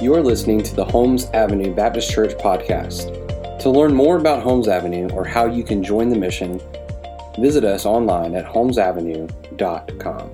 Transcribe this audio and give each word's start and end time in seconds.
You 0.00 0.14
are 0.14 0.22
listening 0.22 0.62
to 0.62 0.74
the 0.74 0.84
Holmes 0.86 1.26
Avenue 1.34 1.74
Baptist 1.74 2.10
Church 2.10 2.32
podcast. 2.38 3.58
To 3.58 3.68
learn 3.68 3.92
more 3.92 4.16
about 4.16 4.42
Holmes 4.42 4.66
Avenue 4.66 5.10
or 5.10 5.26
how 5.26 5.44
you 5.44 5.62
can 5.62 5.84
join 5.84 6.08
the 6.08 6.16
mission, 6.16 6.58
visit 7.38 7.64
us 7.64 7.84
online 7.84 8.34
at 8.34 8.46
holmesavenue.com. 8.46 10.30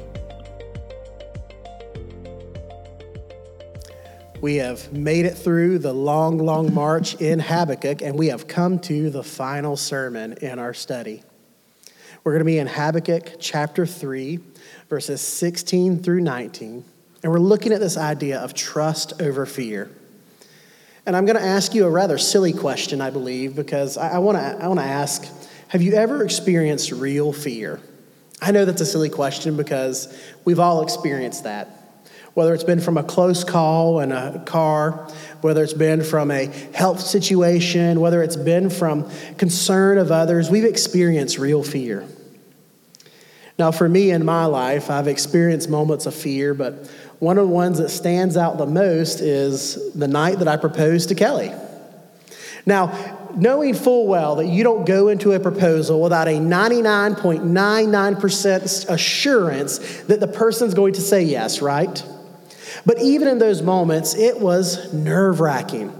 We 4.40 4.54
have 4.54 4.92
made 4.92 5.26
it 5.26 5.34
through 5.36 5.80
the 5.80 5.92
long, 5.92 6.38
long 6.38 6.72
march 6.72 7.16
in 7.16 7.40
Habakkuk, 7.40 8.02
and 8.02 8.16
we 8.16 8.28
have 8.28 8.46
come 8.46 8.78
to 8.80 9.10
the 9.10 9.24
final 9.24 9.76
sermon 9.76 10.34
in 10.34 10.60
our 10.60 10.74
study. 10.74 11.24
We're 12.22 12.30
going 12.30 12.38
to 12.38 12.44
be 12.44 12.58
in 12.58 12.68
Habakkuk 12.68 13.32
chapter 13.40 13.84
3, 13.84 14.38
verses 14.88 15.20
16 15.20 16.04
through 16.04 16.20
19. 16.20 16.84
And 17.26 17.32
we're 17.32 17.40
looking 17.40 17.72
at 17.72 17.80
this 17.80 17.96
idea 17.96 18.38
of 18.38 18.54
trust 18.54 19.20
over 19.20 19.46
fear. 19.46 19.90
And 21.06 21.16
I'm 21.16 21.26
going 21.26 21.36
to 21.36 21.42
ask 21.42 21.74
you 21.74 21.84
a 21.84 21.90
rather 21.90 22.18
silly 22.18 22.52
question, 22.52 23.00
I 23.00 23.10
believe, 23.10 23.56
because 23.56 23.96
I, 23.96 24.10
I 24.10 24.18
want 24.18 24.38
to 24.38 24.64
I 24.64 24.68
wanna 24.68 24.82
ask 24.82 25.26
Have 25.66 25.82
you 25.82 25.94
ever 25.94 26.22
experienced 26.22 26.92
real 26.92 27.32
fear? 27.32 27.80
I 28.40 28.52
know 28.52 28.64
that's 28.64 28.80
a 28.80 28.86
silly 28.86 29.08
question 29.10 29.56
because 29.56 30.16
we've 30.44 30.60
all 30.60 30.84
experienced 30.84 31.42
that. 31.42 32.04
Whether 32.34 32.54
it's 32.54 32.62
been 32.62 32.80
from 32.80 32.96
a 32.96 33.02
close 33.02 33.42
call 33.42 33.98
in 33.98 34.12
a 34.12 34.44
car, 34.46 35.12
whether 35.40 35.64
it's 35.64 35.72
been 35.72 36.04
from 36.04 36.30
a 36.30 36.44
health 36.74 37.00
situation, 37.00 37.98
whether 37.98 38.22
it's 38.22 38.36
been 38.36 38.70
from 38.70 39.10
concern 39.36 39.98
of 39.98 40.12
others, 40.12 40.48
we've 40.48 40.62
experienced 40.62 41.38
real 41.38 41.64
fear. 41.64 42.06
Now, 43.58 43.70
for 43.70 43.88
me 43.88 44.10
in 44.10 44.22
my 44.24 44.44
life, 44.44 44.90
I've 44.90 45.08
experienced 45.08 45.70
moments 45.70 46.04
of 46.06 46.14
fear, 46.14 46.52
but 46.52 46.90
one 47.18 47.38
of 47.38 47.48
the 47.48 47.54
ones 47.54 47.78
that 47.78 47.88
stands 47.88 48.36
out 48.36 48.58
the 48.58 48.66
most 48.66 49.20
is 49.20 49.94
the 49.94 50.08
night 50.08 50.40
that 50.40 50.48
I 50.48 50.58
proposed 50.58 51.08
to 51.08 51.14
Kelly. 51.14 51.50
Now, 52.66 53.30
knowing 53.34 53.72
full 53.74 54.06
well 54.06 54.36
that 54.36 54.46
you 54.46 54.62
don't 54.64 54.86
go 54.86 55.08
into 55.08 55.32
a 55.32 55.40
proposal 55.40 56.02
without 56.02 56.28
a 56.28 56.38
99.99% 56.38 58.90
assurance 58.90 59.78
that 60.02 60.20
the 60.20 60.28
person's 60.28 60.74
going 60.74 60.92
to 60.94 61.00
say 61.00 61.22
yes, 61.22 61.62
right? 61.62 62.04
But 62.84 63.00
even 63.00 63.28
in 63.28 63.38
those 63.38 63.62
moments, 63.62 64.14
it 64.14 64.40
was 64.40 64.92
nerve 64.92 65.40
wracking. 65.40 65.90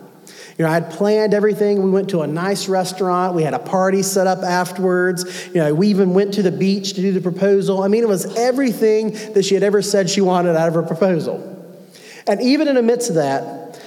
You 0.59 0.65
know, 0.65 0.71
I 0.71 0.75
had 0.75 0.91
planned 0.91 1.35
everything. 1.35 1.83
We 1.83 1.91
went 1.91 2.09
to 2.11 2.23
a 2.23 2.27
nice 2.27 2.67
restaurant. 2.67 3.35
We 3.35 3.43
had 3.43 3.53
a 3.53 3.59
party 3.59 4.03
set 4.03 4.27
up 4.27 4.39
afterwards. 4.39 5.49
You 5.49 5.57
know, 5.57 5.75
we 5.75 5.89
even 5.89 6.15
went 6.15 6.35
to 6.35 6.43
the 6.43 6.53
beach 6.53 6.95
to 6.95 7.03
do 7.03 7.12
the 7.12 7.21
proposal. 7.21 7.83
I 7.83 7.89
mean, 7.89 8.03
it 8.03 8.09
was 8.09 8.25
everything 8.37 9.11
that 9.34 9.45
she 9.45 9.53
had 9.55 9.62
ever 9.62 9.83
said 9.83 10.09
she 10.09 10.23
wanted 10.23 10.57
out 10.57 10.69
of 10.69 10.75
her 10.75 10.83
proposal. 10.83 11.53
And 12.27 12.41
even 12.41 12.69
in 12.69 12.75
the 12.75 12.83
midst 12.83 13.11
of 13.11 13.17
that, 13.17 13.81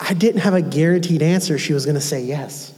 I 0.00 0.14
didn't 0.14 0.40
have 0.40 0.54
a 0.54 0.62
guaranteed 0.62 1.22
answer 1.22 1.56
she 1.56 1.72
was 1.72 1.84
going 1.84 1.94
to 1.94 2.00
say 2.00 2.24
yes. 2.24 2.74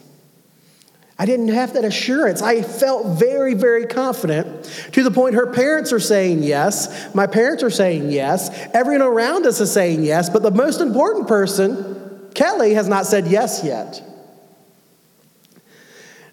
I 1.19 1.27
didn't 1.27 1.49
have 1.49 1.75
that 1.75 1.85
assurance. 1.85 2.43
I 2.43 2.61
felt 2.61 3.19
very, 3.19 3.55
very 3.55 3.87
confident 3.87 4.65
to 4.93 5.03
the 5.03 5.11
point 5.11 5.37
her 5.37 5.47
parents 5.47 5.93
are 5.93 6.01
saying 6.01 6.43
yes. 6.43 7.15
My 7.15 7.27
parents 7.27 7.63
are 7.63 7.71
saying 7.71 8.11
yes. 8.11 8.51
Everyone 8.75 9.07
around 9.07 9.47
us 9.47 9.61
is 9.61 9.73
saying 9.73 10.03
yes. 10.03 10.29
But 10.29 10.43
the 10.43 10.51
most 10.51 10.81
important 10.81 11.29
person 11.29 12.04
Kelly 12.35 12.75
has 12.75 12.89
not 12.89 13.07
said 13.07 13.29
yes 13.29 13.63
yet. 13.65 14.03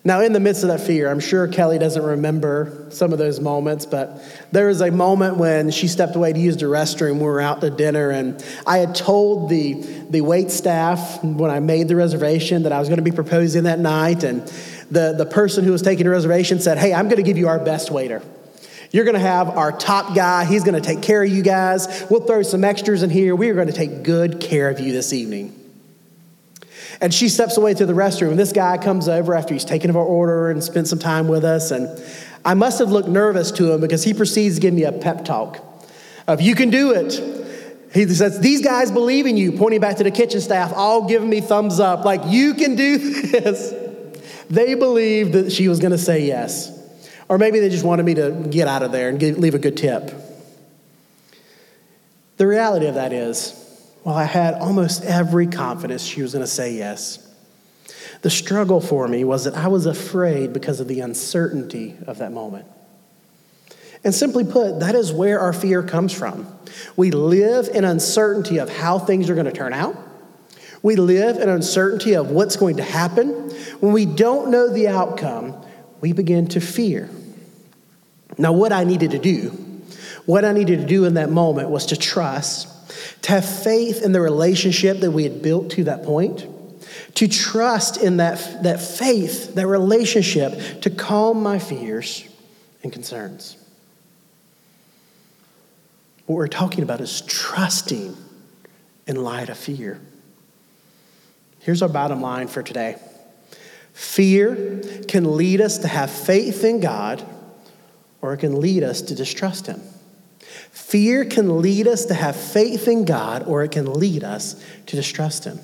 Now, 0.03 0.21
in 0.21 0.33
the 0.33 0.39
midst 0.39 0.63
of 0.63 0.69
that 0.69 0.79
fear, 0.79 1.11
I'm 1.11 1.19
sure 1.19 1.47
Kelly 1.47 1.77
doesn't 1.77 2.01
remember 2.01 2.87
some 2.89 3.13
of 3.13 3.19
those 3.19 3.39
moments, 3.39 3.85
but 3.85 4.19
there 4.51 4.65
was 4.65 4.81
a 4.81 4.89
moment 4.89 5.37
when 5.37 5.69
she 5.69 5.87
stepped 5.87 6.15
away 6.15 6.33
to 6.33 6.39
use 6.39 6.57
the 6.57 6.65
restroom. 6.65 7.17
We 7.17 7.25
were 7.25 7.39
out 7.39 7.61
to 7.61 7.69
dinner, 7.69 8.09
and 8.09 8.43
I 8.65 8.79
had 8.79 8.95
told 8.95 9.49
the, 9.49 9.73
the 10.09 10.21
wait 10.21 10.49
staff 10.49 11.23
when 11.23 11.51
I 11.51 11.59
made 11.59 11.87
the 11.87 11.95
reservation 11.95 12.63
that 12.63 12.71
I 12.71 12.79
was 12.79 12.89
going 12.89 12.97
to 12.97 13.03
be 13.03 13.11
proposing 13.11 13.63
that 13.63 13.77
night. 13.77 14.23
And 14.23 14.41
the, 14.89 15.13
the 15.15 15.27
person 15.27 15.63
who 15.63 15.71
was 15.71 15.83
taking 15.83 16.05
the 16.05 16.11
reservation 16.11 16.59
said, 16.59 16.79
Hey, 16.79 16.95
I'm 16.95 17.05
going 17.05 17.17
to 17.17 17.23
give 17.23 17.37
you 17.37 17.47
our 17.47 17.59
best 17.59 17.91
waiter. 17.91 18.23
You're 18.89 19.05
going 19.05 19.13
to 19.13 19.19
have 19.19 19.49
our 19.49 19.71
top 19.71 20.15
guy. 20.15 20.45
He's 20.45 20.63
going 20.63 20.81
to 20.81 20.85
take 20.85 21.03
care 21.03 21.23
of 21.23 21.29
you 21.29 21.43
guys. 21.43 22.07
We'll 22.09 22.25
throw 22.25 22.41
some 22.41 22.63
extras 22.63 23.03
in 23.03 23.11
here. 23.11 23.35
We 23.35 23.51
are 23.51 23.53
going 23.53 23.67
to 23.67 23.73
take 23.73 24.01
good 24.01 24.39
care 24.39 24.67
of 24.67 24.79
you 24.79 24.93
this 24.93 25.13
evening. 25.13 25.60
And 27.01 27.11
she 27.11 27.29
steps 27.29 27.57
away 27.57 27.73
to 27.73 27.85
the 27.85 27.93
restroom, 27.93 28.29
and 28.29 28.39
this 28.39 28.53
guy 28.53 28.77
comes 28.77 29.09
over 29.09 29.33
after 29.33 29.55
he's 29.55 29.65
taken 29.65 29.93
our 29.95 30.03
order 30.03 30.51
and 30.51 30.63
spent 30.63 30.87
some 30.87 30.99
time 30.99 31.27
with 31.27 31.43
us. 31.43 31.71
And 31.71 31.89
I 32.45 32.53
must 32.53 32.77
have 32.77 32.91
looked 32.91 33.09
nervous 33.09 33.51
to 33.53 33.73
him 33.73 33.81
because 33.81 34.03
he 34.03 34.13
proceeds 34.13 34.55
to 34.55 34.61
give 34.61 34.73
me 34.73 34.83
a 34.83 34.91
pep 34.91 35.25
talk 35.25 35.65
of, 36.27 36.41
You 36.41 36.53
can 36.53 36.69
do 36.69 36.91
it. 36.91 37.13
He 37.91 38.07
says, 38.07 38.39
These 38.39 38.63
guys 38.63 38.91
believe 38.91 39.25
in 39.25 39.35
you, 39.35 39.51
pointing 39.51 39.81
back 39.81 39.97
to 39.97 40.03
the 40.03 40.11
kitchen 40.11 40.41
staff, 40.41 40.71
all 40.75 41.07
giving 41.07 41.29
me 41.29 41.41
thumbs 41.41 41.79
up, 41.79 42.05
like, 42.05 42.21
You 42.27 42.53
can 42.53 42.75
do 42.75 42.97
this. 43.23 43.73
They 44.51 44.75
believed 44.75 45.33
that 45.33 45.51
she 45.51 45.67
was 45.67 45.79
going 45.79 45.91
to 45.91 45.97
say 45.97 46.25
yes. 46.27 46.77
Or 47.29 47.37
maybe 47.37 47.59
they 47.61 47.69
just 47.69 47.85
wanted 47.85 48.05
me 48.05 48.13
to 48.15 48.45
get 48.49 48.67
out 48.67 48.83
of 48.83 48.91
there 48.91 49.09
and 49.09 49.21
leave 49.39 49.55
a 49.55 49.59
good 49.59 49.77
tip. 49.77 50.11
The 52.37 52.45
reality 52.45 52.87
of 52.87 52.95
that 52.95 53.13
is, 53.13 53.60
well, 54.03 54.15
I 54.15 54.23
had 54.23 54.55
almost 54.55 55.03
every 55.03 55.47
confidence 55.47 56.03
she 56.03 56.21
was 56.21 56.33
going 56.33 56.43
to 56.43 56.51
say 56.51 56.73
yes. 56.73 57.27
The 58.21 58.29
struggle 58.29 58.81
for 58.81 59.07
me 59.07 59.23
was 59.23 59.43
that 59.43 59.55
I 59.55 59.67
was 59.67 59.85
afraid 59.85 60.53
because 60.53 60.79
of 60.79 60.87
the 60.87 61.01
uncertainty 61.01 61.97
of 62.07 62.17
that 62.19 62.31
moment. 62.31 62.65
And 64.03 64.13
simply 64.13 64.43
put, 64.43 64.79
that 64.79 64.95
is 64.95 65.11
where 65.11 65.39
our 65.39 65.53
fear 65.53 65.83
comes 65.83 66.13
from. 66.13 66.47
We 66.95 67.11
live 67.11 67.67
in 67.67 67.83
uncertainty 67.83 68.57
of 68.57 68.69
how 68.75 68.97
things 68.97 69.29
are 69.29 69.35
going 69.35 69.45
to 69.45 69.51
turn 69.51 69.73
out. 69.73 69.95
We 70.81 70.95
live 70.95 71.37
in 71.37 71.49
uncertainty 71.49 72.15
of 72.15 72.31
what's 72.31 72.55
going 72.55 72.77
to 72.77 72.83
happen. 72.83 73.27
When 73.79 73.93
we 73.93 74.05
don't 74.05 74.49
know 74.49 74.73
the 74.73 74.87
outcome, 74.87 75.63
we 75.99 76.13
begin 76.13 76.47
to 76.49 76.61
fear. 76.61 77.09
Now, 78.39 78.53
what 78.53 78.71
I 78.71 78.83
needed 78.83 79.11
to 79.11 79.19
do, 79.19 79.49
what 80.25 80.43
I 80.43 80.53
needed 80.53 80.79
to 80.79 80.85
do 80.87 81.05
in 81.05 81.15
that 81.15 81.29
moment 81.29 81.69
was 81.69 81.87
to 81.87 81.97
trust 81.97 82.67
to 83.23 83.31
have 83.31 83.45
faith 83.45 84.03
in 84.03 84.11
the 84.11 84.21
relationship 84.21 84.99
that 84.99 85.11
we 85.11 85.23
had 85.23 85.41
built 85.41 85.71
to 85.71 85.83
that 85.85 86.03
point, 86.03 86.45
to 87.15 87.27
trust 87.27 87.97
in 87.97 88.17
that, 88.17 88.63
that 88.63 88.81
faith, 88.81 89.55
that 89.55 89.67
relationship, 89.67 90.81
to 90.81 90.89
calm 90.89 91.41
my 91.41 91.59
fears 91.59 92.27
and 92.83 92.91
concerns. 92.91 93.57
What 96.25 96.35
we're 96.35 96.47
talking 96.47 96.83
about 96.83 97.01
is 97.01 97.21
trusting 97.21 98.15
in 99.07 99.23
light 99.23 99.49
of 99.49 99.57
fear. 99.57 99.99
Here's 101.59 101.81
our 101.81 101.89
bottom 101.89 102.21
line 102.21 102.47
for 102.47 102.63
today 102.63 102.97
fear 103.93 104.81
can 105.07 105.35
lead 105.35 105.61
us 105.61 105.79
to 105.79 105.87
have 105.87 106.09
faith 106.09 106.63
in 106.63 106.79
God, 106.79 107.23
or 108.21 108.33
it 108.33 108.37
can 108.37 108.59
lead 108.59 108.83
us 108.83 109.01
to 109.03 109.15
distrust 109.15 109.67
Him. 109.67 109.81
Fear 110.71 111.25
can 111.25 111.61
lead 111.61 111.87
us 111.87 112.05
to 112.05 112.13
have 112.13 112.35
faith 112.35 112.87
in 112.87 113.05
God, 113.05 113.43
or 113.43 113.63
it 113.63 113.71
can 113.71 113.93
lead 113.93 114.23
us 114.23 114.61
to 114.87 114.95
distrust 114.95 115.43
Him. 115.43 115.59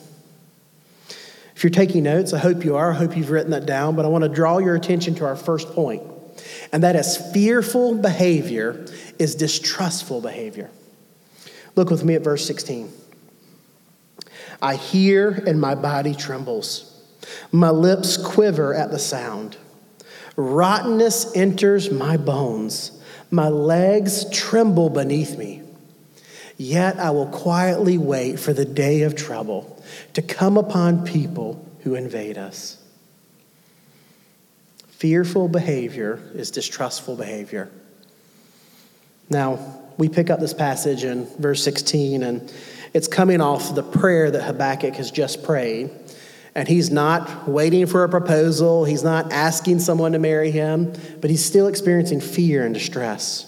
If 1.55 1.63
you're 1.63 1.71
taking 1.71 2.03
notes, 2.03 2.33
I 2.33 2.39
hope 2.39 2.63
you 2.63 2.75
are. 2.75 2.91
I 2.91 2.95
hope 2.95 3.17
you've 3.17 3.31
written 3.31 3.51
that 3.51 3.65
down, 3.65 3.95
but 3.95 4.05
I 4.05 4.09
want 4.09 4.23
to 4.23 4.29
draw 4.29 4.59
your 4.59 4.75
attention 4.75 5.15
to 5.15 5.25
our 5.25 5.35
first 5.35 5.69
point, 5.69 6.03
and 6.71 6.83
that 6.83 6.95
is 6.95 7.17
fearful 7.33 7.95
behavior 7.95 8.85
is 9.17 9.33
distrustful 9.35 10.21
behavior. 10.21 10.69
Look 11.75 11.89
with 11.89 12.03
me 12.03 12.15
at 12.15 12.23
verse 12.23 12.45
16. 12.45 12.91
I 14.61 14.75
hear 14.75 15.29
and 15.29 15.59
my 15.59 15.75
body 15.75 16.15
trembles. 16.15 16.93
My 17.51 17.69
lips 17.69 18.17
quiver 18.17 18.73
at 18.73 18.91
the 18.91 18.99
sound. 18.99 19.57
Rottenness 20.35 21.35
enters 21.35 21.91
my 21.91 22.17
bones 22.17 22.96
my 23.29 23.49
legs 23.49 24.29
tremble 24.31 24.89
beneath 24.89 25.37
me. 25.37 25.63
Yet 26.57 26.97
I 26.99 27.11
will 27.11 27.27
quietly 27.27 27.97
wait 27.97 28.39
for 28.39 28.53
the 28.53 28.65
day 28.65 29.03
of 29.03 29.15
trouble 29.15 29.81
to 30.13 30.21
come 30.21 30.57
upon 30.57 31.05
people 31.05 31.63
who 31.83 31.95
invade 31.95 32.37
us. 32.37 32.83
Fearful 34.89 35.47
behavior 35.47 36.19
is 36.33 36.49
distrustful 36.49 37.15
behavior. 37.15 37.69
Now, 39.29 39.59
we 39.97 40.09
pick 40.09 40.29
up 40.29 40.39
this 40.39 40.53
passage 40.53 41.03
in 41.03 41.25
verse 41.37 41.63
16, 41.63 42.23
and 42.23 42.51
it's 42.93 43.07
coming 43.07 43.41
off 43.41 43.75
the 43.75 43.83
prayer 43.83 44.31
that 44.31 44.41
Habakkuk 44.41 44.95
has 44.95 45.11
just 45.11 45.43
prayed. 45.43 45.91
And 46.57 46.67
he's 46.67 46.89
not 46.89 47.47
waiting 47.47 47.85
for 47.85 48.03
a 48.03 48.09
proposal, 48.09 48.83
he's 48.83 49.03
not 49.03 49.31
asking 49.31 49.77
someone 49.77 50.13
to 50.13 50.19
marry 50.19 50.49
him, 50.49 50.91
but 51.21 51.29
he's 51.29 51.45
still 51.45 51.67
experiencing 51.67 52.19
fear 52.19 52.65
and 52.65 52.73
distress. 52.73 53.45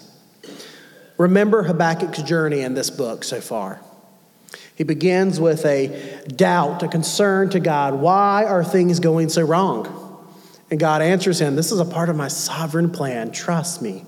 Remember 1.17 1.63
Habakkuk's 1.63 2.21
journey 2.21 2.61
in 2.61 2.75
this 2.75 2.91
book 2.91 3.23
so 3.23 3.41
far. 3.41 3.81
He 4.75 4.83
begins 4.83 5.39
with 5.39 5.65
a 5.65 6.23
doubt, 6.27 6.83
a 6.83 6.87
concern 6.87 7.49
to 7.49 7.59
God. 7.59 7.95
Why 7.95 8.45
are 8.45 8.63
things 8.63 8.99
going 8.99 9.29
so 9.29 9.41
wrong? 9.41 10.27
And 10.69 10.79
God 10.79 11.01
answers 11.01 11.41
him, 11.41 11.55
This 11.55 11.71
is 11.71 11.79
a 11.79 11.85
part 11.85 12.09
of 12.09 12.15
my 12.15 12.27
sovereign 12.27 12.91
plan. 12.91 13.31
Trust 13.31 13.81
me. 13.81 14.05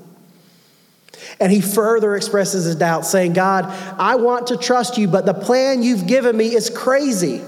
And 1.39 1.51
he 1.51 1.59
further 1.59 2.15
expresses 2.15 2.65
his 2.65 2.75
doubt, 2.75 3.07
saying, 3.07 3.33
God, 3.33 3.65
I 4.00 4.18
want 4.18 4.47
to 4.47 4.57
trust 4.57 5.00
you, 5.00 5.07
but 5.07 5.25
the 5.25 5.33
plan 5.33 5.81
you've 5.81 6.06
given 6.06 6.38
me 6.38 6.54
is 6.54 6.69
crazy. 6.69 7.42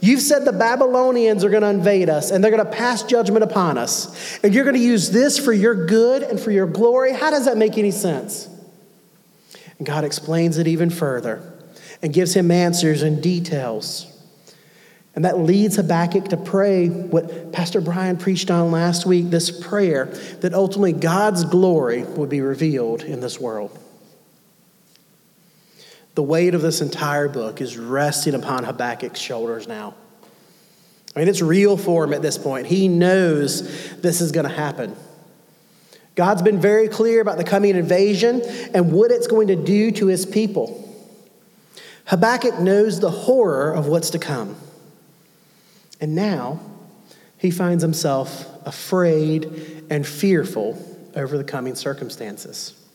You've 0.00 0.20
said 0.20 0.44
the 0.44 0.52
Babylonians 0.52 1.44
are 1.44 1.50
going 1.50 1.62
to 1.62 1.68
invade 1.68 2.08
us 2.08 2.30
and 2.30 2.42
they're 2.42 2.50
going 2.50 2.64
to 2.64 2.70
pass 2.70 3.02
judgment 3.02 3.44
upon 3.44 3.78
us. 3.78 4.38
And 4.42 4.54
you're 4.54 4.64
going 4.64 4.76
to 4.76 4.82
use 4.82 5.10
this 5.10 5.38
for 5.38 5.52
your 5.52 5.86
good 5.86 6.22
and 6.22 6.38
for 6.38 6.50
your 6.50 6.66
glory. 6.66 7.12
How 7.12 7.30
does 7.30 7.46
that 7.46 7.56
make 7.56 7.78
any 7.78 7.90
sense? 7.90 8.48
And 9.78 9.86
God 9.86 10.04
explains 10.04 10.58
it 10.58 10.66
even 10.66 10.90
further 10.90 11.42
and 12.02 12.12
gives 12.12 12.34
him 12.34 12.50
answers 12.50 13.02
and 13.02 13.22
details. 13.22 14.12
And 15.14 15.24
that 15.24 15.38
leads 15.38 15.76
Habakkuk 15.76 16.28
to 16.28 16.36
pray 16.36 16.88
what 16.88 17.52
Pastor 17.52 17.80
Brian 17.80 18.18
preached 18.18 18.50
on 18.50 18.70
last 18.70 19.06
week 19.06 19.30
this 19.30 19.50
prayer 19.50 20.06
that 20.40 20.52
ultimately 20.52 20.92
God's 20.92 21.44
glory 21.44 22.04
would 22.04 22.28
be 22.28 22.42
revealed 22.42 23.02
in 23.02 23.20
this 23.20 23.40
world. 23.40 23.78
The 26.16 26.22
weight 26.22 26.54
of 26.54 26.62
this 26.62 26.80
entire 26.80 27.28
book 27.28 27.60
is 27.60 27.76
resting 27.76 28.34
upon 28.34 28.64
Habakkuk's 28.64 29.20
shoulders 29.20 29.68
now. 29.68 29.94
I 31.14 31.18
mean, 31.18 31.28
it's 31.28 31.42
real 31.42 31.76
for 31.76 32.04
him 32.04 32.14
at 32.14 32.22
this 32.22 32.38
point. 32.38 32.66
He 32.66 32.88
knows 32.88 33.92
this 34.00 34.22
is 34.22 34.32
going 34.32 34.48
to 34.48 34.52
happen. 34.52 34.96
God's 36.14 36.40
been 36.40 36.58
very 36.58 36.88
clear 36.88 37.20
about 37.20 37.36
the 37.36 37.44
coming 37.44 37.76
invasion 37.76 38.40
and 38.72 38.92
what 38.92 39.10
it's 39.10 39.26
going 39.26 39.48
to 39.48 39.56
do 39.56 39.90
to 39.92 40.06
his 40.06 40.24
people. 40.24 40.82
Habakkuk 42.06 42.60
knows 42.60 42.98
the 42.98 43.10
horror 43.10 43.72
of 43.72 43.86
what's 43.86 44.08
to 44.10 44.18
come. 44.18 44.56
And 46.00 46.14
now 46.14 46.60
he 47.36 47.50
finds 47.50 47.82
himself 47.82 48.46
afraid 48.66 49.84
and 49.90 50.06
fearful 50.06 50.82
over 51.14 51.36
the 51.36 51.44
coming 51.44 51.74
circumstances. 51.74 52.85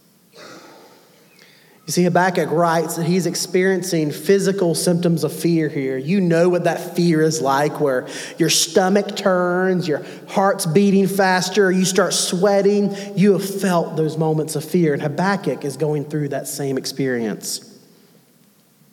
You 1.92 1.94
see, 1.94 2.04
Habakkuk 2.04 2.50
writes 2.52 2.96
that 2.96 3.06
he's 3.06 3.26
experiencing 3.26 4.12
physical 4.12 4.76
symptoms 4.76 5.26
of 5.26 5.34
fear 5.34 5.68
here. 5.68 5.98
You 5.98 6.22
know 6.22 6.48
what 6.48 6.64
that 6.64 6.96
fear 6.96 7.22
is 7.22 7.42
like, 7.42 7.82
where 7.82 8.08
your 8.38 8.50
stomach 8.50 9.18
turns, 9.18 9.90
your 9.90 10.02
heart's 10.30 10.66
beating 10.66 11.06
faster, 11.06 11.70
you 11.70 11.84
start 11.84 12.14
sweating. 12.14 12.96
You 13.18 13.34
have 13.34 13.60
felt 13.60 13.98
those 13.98 14.18
moments 14.18 14.56
of 14.56 14.64
fear, 14.64 14.94
and 14.94 15.02
Habakkuk 15.02 15.66
is 15.66 15.76
going 15.76 16.06
through 16.06 16.30
that 16.30 16.48
same 16.48 16.78
experience. 16.78 17.60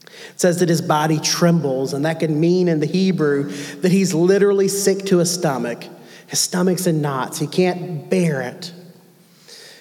It 0.02 0.40
says 0.40 0.58
that 0.58 0.68
his 0.68 0.82
body 0.82 1.20
trembles, 1.20 1.92
and 1.92 2.04
that 2.04 2.18
can 2.18 2.40
mean 2.40 2.66
in 2.66 2.80
the 2.80 2.86
Hebrew 2.86 3.44
that 3.76 3.92
he's 3.92 4.12
literally 4.12 4.66
sick 4.66 5.04
to 5.04 5.18
his 5.18 5.32
stomach. 5.32 5.84
His 6.26 6.40
stomach's 6.40 6.88
in 6.88 7.00
knots, 7.00 7.38
he 7.38 7.46
can't 7.46 8.10
bear 8.10 8.42
it. 8.42 8.72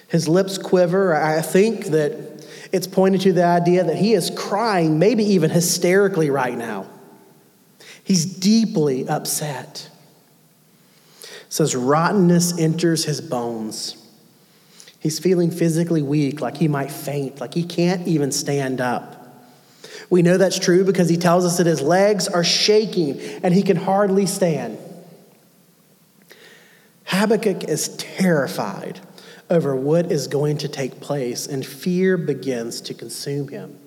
His 0.06 0.28
lips 0.28 0.56
quiver. 0.56 1.16
I 1.16 1.42
think 1.42 1.86
that 1.86 2.37
it's 2.72 2.86
pointing 2.86 3.20
to 3.22 3.32
the 3.32 3.44
idea 3.44 3.84
that 3.84 3.96
he 3.96 4.14
is 4.14 4.30
crying, 4.30 4.98
maybe 4.98 5.24
even 5.24 5.50
hysterically 5.50 6.30
right 6.30 6.56
now. 6.56 6.86
He's 8.04 8.24
deeply 8.24 9.08
upset. 9.08 9.90
It 11.22 11.30
says 11.48 11.74
rottenness 11.74 12.58
enters 12.58 13.04
his 13.04 13.20
bones. 13.20 13.96
He's 15.00 15.18
feeling 15.18 15.50
physically 15.50 16.02
weak, 16.02 16.40
like 16.40 16.56
he 16.56 16.68
might 16.68 16.90
faint, 16.90 17.40
like 17.40 17.54
he 17.54 17.64
can't 17.64 18.06
even 18.06 18.32
stand 18.32 18.80
up. 18.80 19.14
We 20.10 20.22
know 20.22 20.38
that's 20.38 20.58
true 20.58 20.84
because 20.84 21.08
he 21.08 21.16
tells 21.16 21.44
us 21.44 21.58
that 21.58 21.66
his 21.66 21.80
legs 21.80 22.28
are 22.28 22.44
shaking 22.44 23.20
and 23.42 23.54
he 23.54 23.62
can 23.62 23.76
hardly 23.76 24.26
stand. 24.26 24.78
Habakkuk 27.04 27.64
is 27.64 27.88
terrified 27.96 29.00
over 29.50 29.74
what 29.74 30.12
is 30.12 30.26
going 30.26 30.58
to 30.58 30.68
take 30.68 31.00
place, 31.00 31.46
and 31.46 31.64
fear 31.64 32.16
begins 32.16 32.80
to 32.82 32.94
consume 32.94 33.48
him. 33.48 33.78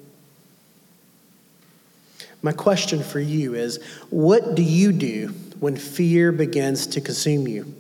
My 2.42 2.52
question 2.52 3.04
for 3.04 3.20
you 3.20 3.54
is 3.54 3.84
what 4.10 4.56
do 4.56 4.64
you 4.64 4.92
do 4.92 5.28
when 5.60 5.76
fear 5.76 6.32
begins 6.32 6.88
to 6.88 7.02
consume 7.02 7.48
you? 7.48 7.74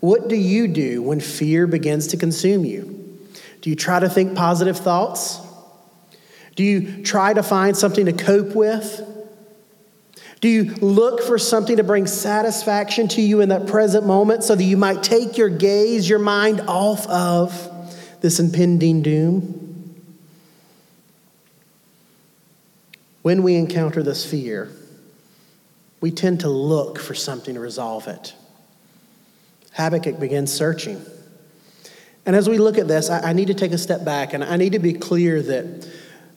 What 0.00 0.28
do 0.28 0.36
you 0.36 0.68
do 0.68 1.02
when 1.02 1.18
fear 1.18 1.66
begins 1.66 2.08
to 2.08 2.16
consume 2.16 2.64
you? 2.64 3.18
Do 3.62 3.70
you 3.70 3.76
try 3.76 3.98
to 3.98 4.08
think 4.08 4.36
positive 4.36 4.76
thoughts? 4.76 5.40
Do 6.54 6.62
you 6.62 7.02
try 7.02 7.32
to 7.32 7.42
find 7.42 7.76
something 7.76 8.06
to 8.06 8.12
cope 8.12 8.54
with? 8.54 9.13
Do 10.44 10.50
you 10.50 10.64
look 10.82 11.22
for 11.22 11.38
something 11.38 11.78
to 11.78 11.82
bring 11.82 12.06
satisfaction 12.06 13.08
to 13.08 13.22
you 13.22 13.40
in 13.40 13.48
that 13.48 13.66
present 13.66 14.04
moment 14.04 14.44
so 14.44 14.54
that 14.54 14.62
you 14.62 14.76
might 14.76 15.02
take 15.02 15.38
your 15.38 15.48
gaze, 15.48 16.06
your 16.06 16.18
mind 16.18 16.60
off 16.68 17.06
of 17.06 17.90
this 18.20 18.38
impending 18.38 19.00
doom? 19.00 20.04
When 23.22 23.42
we 23.42 23.54
encounter 23.54 24.02
this 24.02 24.30
fear, 24.30 24.70
we 26.02 26.10
tend 26.10 26.40
to 26.40 26.50
look 26.50 26.98
for 26.98 27.14
something 27.14 27.54
to 27.54 27.60
resolve 27.60 28.06
it. 28.06 28.34
Habakkuk 29.72 30.20
begins 30.20 30.52
searching. 30.52 31.02
And 32.26 32.36
as 32.36 32.50
we 32.50 32.58
look 32.58 32.76
at 32.76 32.86
this, 32.86 33.08
I, 33.08 33.30
I 33.30 33.32
need 33.32 33.46
to 33.46 33.54
take 33.54 33.72
a 33.72 33.78
step 33.78 34.04
back 34.04 34.34
and 34.34 34.44
I 34.44 34.58
need 34.58 34.72
to 34.72 34.78
be 34.78 34.92
clear 34.92 35.40
that 35.40 35.88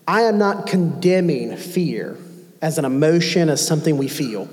I 0.07 0.21
am 0.21 0.37
not 0.37 0.65
condemning 0.65 1.57
fear 1.57 2.17
as 2.61 2.77
an 2.77 2.85
emotion, 2.85 3.49
as 3.49 3.65
something 3.65 3.97
we 3.97 4.07
feel. 4.07 4.49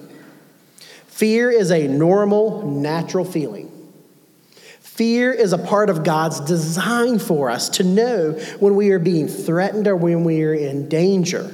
Fear 1.06 1.50
is 1.50 1.70
a 1.70 1.86
normal, 1.86 2.68
natural 2.70 3.24
feeling. 3.24 3.70
Fear 4.80 5.32
is 5.32 5.52
a 5.52 5.58
part 5.58 5.90
of 5.90 6.04
God's 6.04 6.40
design 6.40 7.18
for 7.18 7.50
us 7.50 7.68
to 7.70 7.84
know 7.84 8.32
when 8.60 8.74
we 8.74 8.90
are 8.90 8.98
being 8.98 9.28
threatened 9.28 9.88
or 9.88 9.96
when 9.96 10.24
we 10.24 10.42
are 10.42 10.54
in 10.54 10.88
danger. 10.88 11.52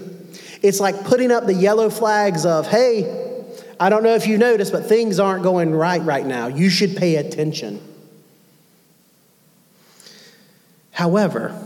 It's 0.63 0.81
like 0.81 1.05
putting 1.05 1.31
up 1.31 1.47
the 1.47 1.55
yellow 1.55 1.89
flags 1.89 2.45
of, 2.45 2.67
hey, 2.67 3.29
I 3.79 3.89
don't 3.89 4.03
know 4.03 4.15
if 4.15 4.27
you 4.27 4.37
noticed, 4.37 4.73
but 4.73 4.87
things 4.87 5.19
aren't 5.19 5.43
going 5.43 5.75
right 5.75 6.03
right 6.03 6.27
now. 6.27 6.49
You 6.49 6.69
should 6.69 6.97
pay 6.97 7.17
attention. 7.17 7.81
However, 10.91 11.59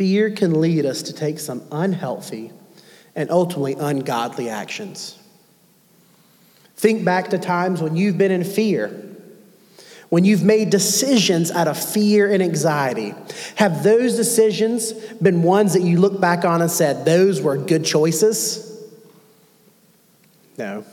Fear 0.00 0.30
can 0.30 0.62
lead 0.62 0.86
us 0.86 1.02
to 1.02 1.12
take 1.12 1.38
some 1.38 1.62
unhealthy 1.70 2.52
and 3.14 3.30
ultimately 3.30 3.74
ungodly 3.74 4.48
actions. 4.48 5.18
Think 6.76 7.04
back 7.04 7.30
to 7.30 7.38
times 7.38 7.82
when 7.82 7.96
you've 7.96 8.16
been 8.16 8.32
in 8.32 8.44
fear, 8.44 8.88
when 10.08 10.24
you've 10.24 10.42
made 10.42 10.70
decisions 10.70 11.50
out 11.50 11.68
of 11.68 11.78
fear 11.78 12.32
and 12.32 12.42
anxiety. 12.42 13.14
Have 13.56 13.82
those 13.82 14.16
decisions 14.16 14.92
been 14.92 15.42
ones 15.42 15.74
that 15.74 15.82
you 15.82 15.98
look 15.98 16.20
back 16.20 16.44
on 16.44 16.62
and 16.62 16.70
said, 16.70 17.04
those 17.04 17.40
were 17.40 17.56
good 17.56 17.84
choices? 17.84 18.66
No. 20.58 20.84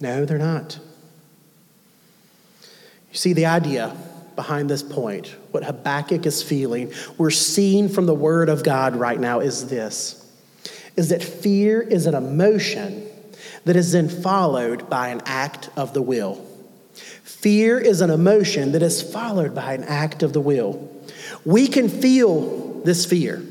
No, 0.00 0.24
they're 0.24 0.38
not. 0.38 0.78
You 3.10 3.18
see, 3.18 3.32
the 3.32 3.46
idea 3.46 3.96
behind 4.36 4.68
this 4.68 4.82
point, 4.82 5.34
what 5.50 5.64
Habakkuk 5.64 6.26
is 6.26 6.42
feeling, 6.42 6.92
we're 7.18 7.30
seeing 7.30 7.88
from 7.88 8.06
the 8.06 8.14
Word 8.14 8.48
of 8.48 8.62
God 8.62 8.96
right 8.96 9.18
now 9.18 9.40
is 9.40 9.68
this 9.68 10.20
is 10.96 11.08
that 11.08 11.22
fear 11.22 11.80
is 11.80 12.06
an 12.06 12.14
emotion 12.14 13.04
that 13.64 13.74
is 13.74 13.92
then 13.92 14.08
followed 14.08 14.88
by 14.88 15.08
an 15.08 15.20
act 15.26 15.68
of 15.76 15.92
the 15.92 16.02
will. 16.02 16.34
Fear 16.94 17.80
is 17.80 18.00
an 18.00 18.10
emotion 18.10 18.72
that 18.72 18.82
is 18.82 19.02
followed 19.02 19.54
by 19.54 19.74
an 19.74 19.84
act 19.84 20.22
of 20.22 20.32
the 20.32 20.40
will. 20.40 20.90
We 21.44 21.66
can 21.66 21.88
feel 21.88 22.80
this 22.82 23.04
fear. 23.06 23.42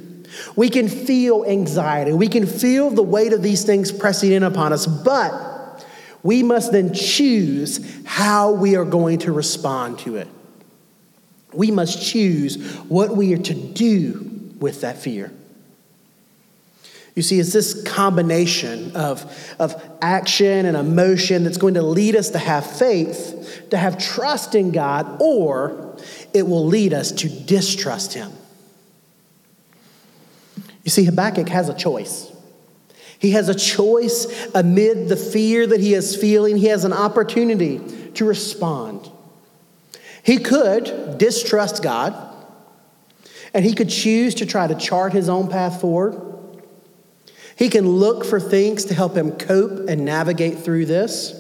We 0.56 0.70
can 0.70 0.88
feel 0.88 1.46
anxiety. 1.46 2.14
We 2.14 2.28
can 2.28 2.46
feel 2.46 2.90
the 2.90 3.04
weight 3.04 3.34
of 3.34 3.44
these 3.44 3.66
things 3.66 3.92
pressing 3.92 4.32
in 4.32 4.44
upon 4.44 4.74
us, 4.74 4.88
but 4.88 5.86
we 6.24 6.42
must 6.42 6.72
then 6.72 6.94
choose 6.94 8.04
how 8.06 8.52
we 8.52 8.76
are 8.76 8.86
going 8.86 9.20
to 9.20 9.32
respond 9.32 10.00
to 10.00 10.16
it. 10.16 10.28
We 11.54 11.72
must 11.72 12.02
choose 12.02 12.76
what 12.90 13.16
we 13.16 13.34
are 13.34 13.42
to 13.44 13.54
do 13.54 14.52
with 14.60 14.82
that 14.82 14.98
fear. 14.98 15.32
You 17.16 17.22
see, 17.22 17.40
it's 17.40 17.54
this 17.54 17.84
combination 17.84 18.96
of, 18.96 19.56
of 19.60 19.80
action 20.02 20.66
and 20.66 20.76
emotion 20.76 21.44
that's 21.44 21.58
going 21.58 21.76
to 21.76 21.84
lead 21.84 22.16
us 22.16 22.32
to 22.32 22.40
have 22.40 22.66
faith, 22.66 23.68
to 23.70 23.78
have 23.78 24.00
trust 24.00 24.56
in 24.56 24.72
God, 24.72 25.22
or 25.22 25.96
it 26.34 26.48
will 26.48 26.66
lead 26.66 26.92
us 26.94 27.12
to 27.12 27.30
distrust 27.30 28.14
Him. 28.14 28.32
You 30.84 30.90
see, 30.90 31.06
Habakkuk 31.06 31.50
has 31.50 31.70
a 31.70 31.74
choice. 31.74 32.32
He 33.20 33.32
has 33.32 33.48
a 33.48 33.56
choice 33.56 34.50
amid 34.54 35.08
the 35.08 35.16
fear 35.16 35.66
that 35.66 35.80
he 35.80 35.94
is 35.94 36.14
feeling. 36.14 36.58
He 36.58 36.68
has 36.68 36.84
an 36.84 36.92
opportunity 36.92 37.80
to 38.16 38.26
respond. 38.26 39.10
He 40.24 40.38
could 40.38 41.18
distrust 41.18 41.84
God, 41.84 42.16
and 43.54 43.64
he 43.64 43.74
could 43.74 43.90
choose 43.90 44.34
to 44.36 44.46
try 44.46 44.66
to 44.66 44.74
chart 44.74 45.14
his 45.14 45.30
own 45.30 45.48
path 45.50 45.80
forward. 45.80 46.20
He 47.56 47.70
can 47.70 47.88
look 47.88 48.26
for 48.26 48.40
things 48.40 48.86
to 48.86 48.96
help 48.96 49.16
him 49.16 49.34
cope 49.34 49.88
and 49.88 50.06
navigate 50.06 50.60
through 50.60 50.88
this. 50.88 51.40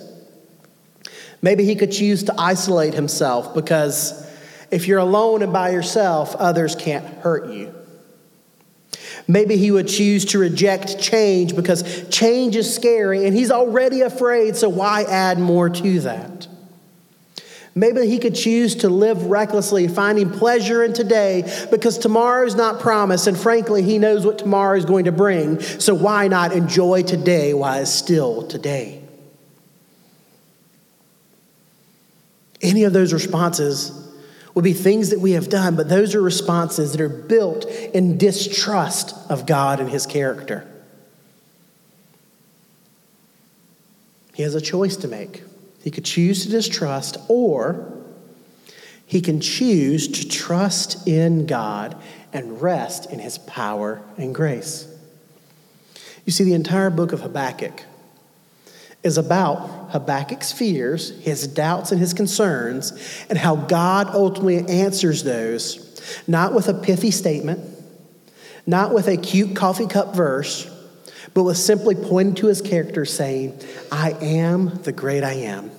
Maybe 1.41 1.65
he 1.65 1.75
could 1.75 1.91
choose 1.91 2.23
to 2.25 2.35
isolate 2.37 2.93
himself 2.93 3.55
because 3.55 4.23
If 4.73 4.87
you're 4.87 4.97
alone 4.97 5.43
and 5.43 5.53
by 5.53 5.69
yourself, 5.69 6.35
others 6.37 6.75
can't 6.75 7.05
hurt 7.19 7.51
you. 7.53 7.75
Maybe 9.27 9.55
he 9.55 9.69
would 9.69 9.87
choose 9.87 10.25
to 10.25 10.39
reject 10.39 10.99
change 10.99 11.55
because 11.55 12.09
change 12.09 12.55
is 12.55 12.73
scary 12.73 13.27
and 13.27 13.35
he's 13.35 13.51
already 13.51 14.01
afraid, 14.01 14.55
so 14.55 14.69
why 14.69 15.03
add 15.03 15.37
more 15.37 15.69
to 15.69 15.99
that? 15.99 16.47
Maybe 17.75 18.07
he 18.07 18.19
could 18.19 18.35
choose 18.35 18.75
to 18.77 18.89
live 18.89 19.25
recklessly, 19.25 19.87
finding 19.87 20.29
pleasure 20.29 20.83
in 20.83 20.93
today 20.93 21.67
because 21.71 21.97
tomorrow 21.97 22.45
is 22.45 22.53
not 22.53 22.79
promised, 22.79 23.25
and 23.25 23.35
frankly, 23.37 23.81
he 23.81 23.97
knows 23.97 24.25
what 24.25 24.37
tomorrow 24.37 24.77
is 24.77 24.85
going 24.85 25.05
to 25.05 25.11
bring, 25.11 25.59
so 25.59 25.95
why 25.95 26.27
not 26.27 26.53
enjoy 26.53 27.01
today 27.01 27.53
while 27.53 27.81
it's 27.81 27.89
still 27.89 28.47
today? 28.47 29.01
Any 32.61 32.83
of 32.83 32.93
those 32.93 33.11
responses 33.11 33.99
would 34.53 34.63
be 34.63 34.73
things 34.73 35.09
that 35.09 35.19
we 35.19 35.31
have 35.31 35.49
done, 35.49 35.75
but 35.75 35.89
those 35.89 36.13
are 36.13 36.21
responses 36.21 36.91
that 36.91 37.01
are 37.01 37.09
built 37.09 37.65
in 37.65 38.19
distrust 38.19 39.15
of 39.31 39.47
God 39.47 39.79
and 39.79 39.89
his 39.89 40.05
character. 40.05 40.69
He 44.35 44.43
has 44.43 44.53
a 44.53 44.61
choice 44.61 44.95
to 44.97 45.07
make. 45.07 45.43
He 45.83 45.91
could 45.91 46.05
choose 46.05 46.43
to 46.43 46.49
distrust, 46.49 47.17
or 47.27 47.91
he 49.05 49.19
can 49.21 49.41
choose 49.41 50.07
to 50.07 50.27
trust 50.27 51.07
in 51.07 51.45
God 51.45 51.95
and 52.31 52.61
rest 52.61 53.11
in 53.11 53.19
his 53.19 53.37
power 53.37 54.01
and 54.17 54.33
grace. 54.33 54.87
You 56.25 56.31
see, 56.31 56.45
the 56.45 56.53
entire 56.53 56.89
book 56.89 57.11
of 57.11 57.19
Habakkuk 57.19 57.83
is 59.03 59.17
about 59.17 59.91
Habakkuk's 59.91 60.53
fears, 60.53 61.19
his 61.19 61.45
doubts, 61.45 61.91
and 61.91 61.99
his 61.99 62.13
concerns, 62.13 62.93
and 63.29 63.37
how 63.37 63.57
God 63.57 64.07
ultimately 64.07 64.59
answers 64.69 65.23
those, 65.23 66.01
not 66.27 66.53
with 66.53 66.69
a 66.69 66.73
pithy 66.73 67.11
statement, 67.11 67.59
not 68.65 68.93
with 68.93 69.09
a 69.09 69.17
cute 69.17 69.53
coffee 69.53 69.87
cup 69.87 70.15
verse, 70.15 70.69
but 71.33 71.43
was 71.43 71.63
simply 71.63 71.95
pointing 71.95 72.35
to 72.35 72.47
his 72.47 72.61
character, 72.61 73.05
saying, 73.05 73.59
I 73.91 74.11
am 74.11 74.81
the 74.83 74.91
great 74.91 75.23
I 75.23 75.33
am. 75.33 75.71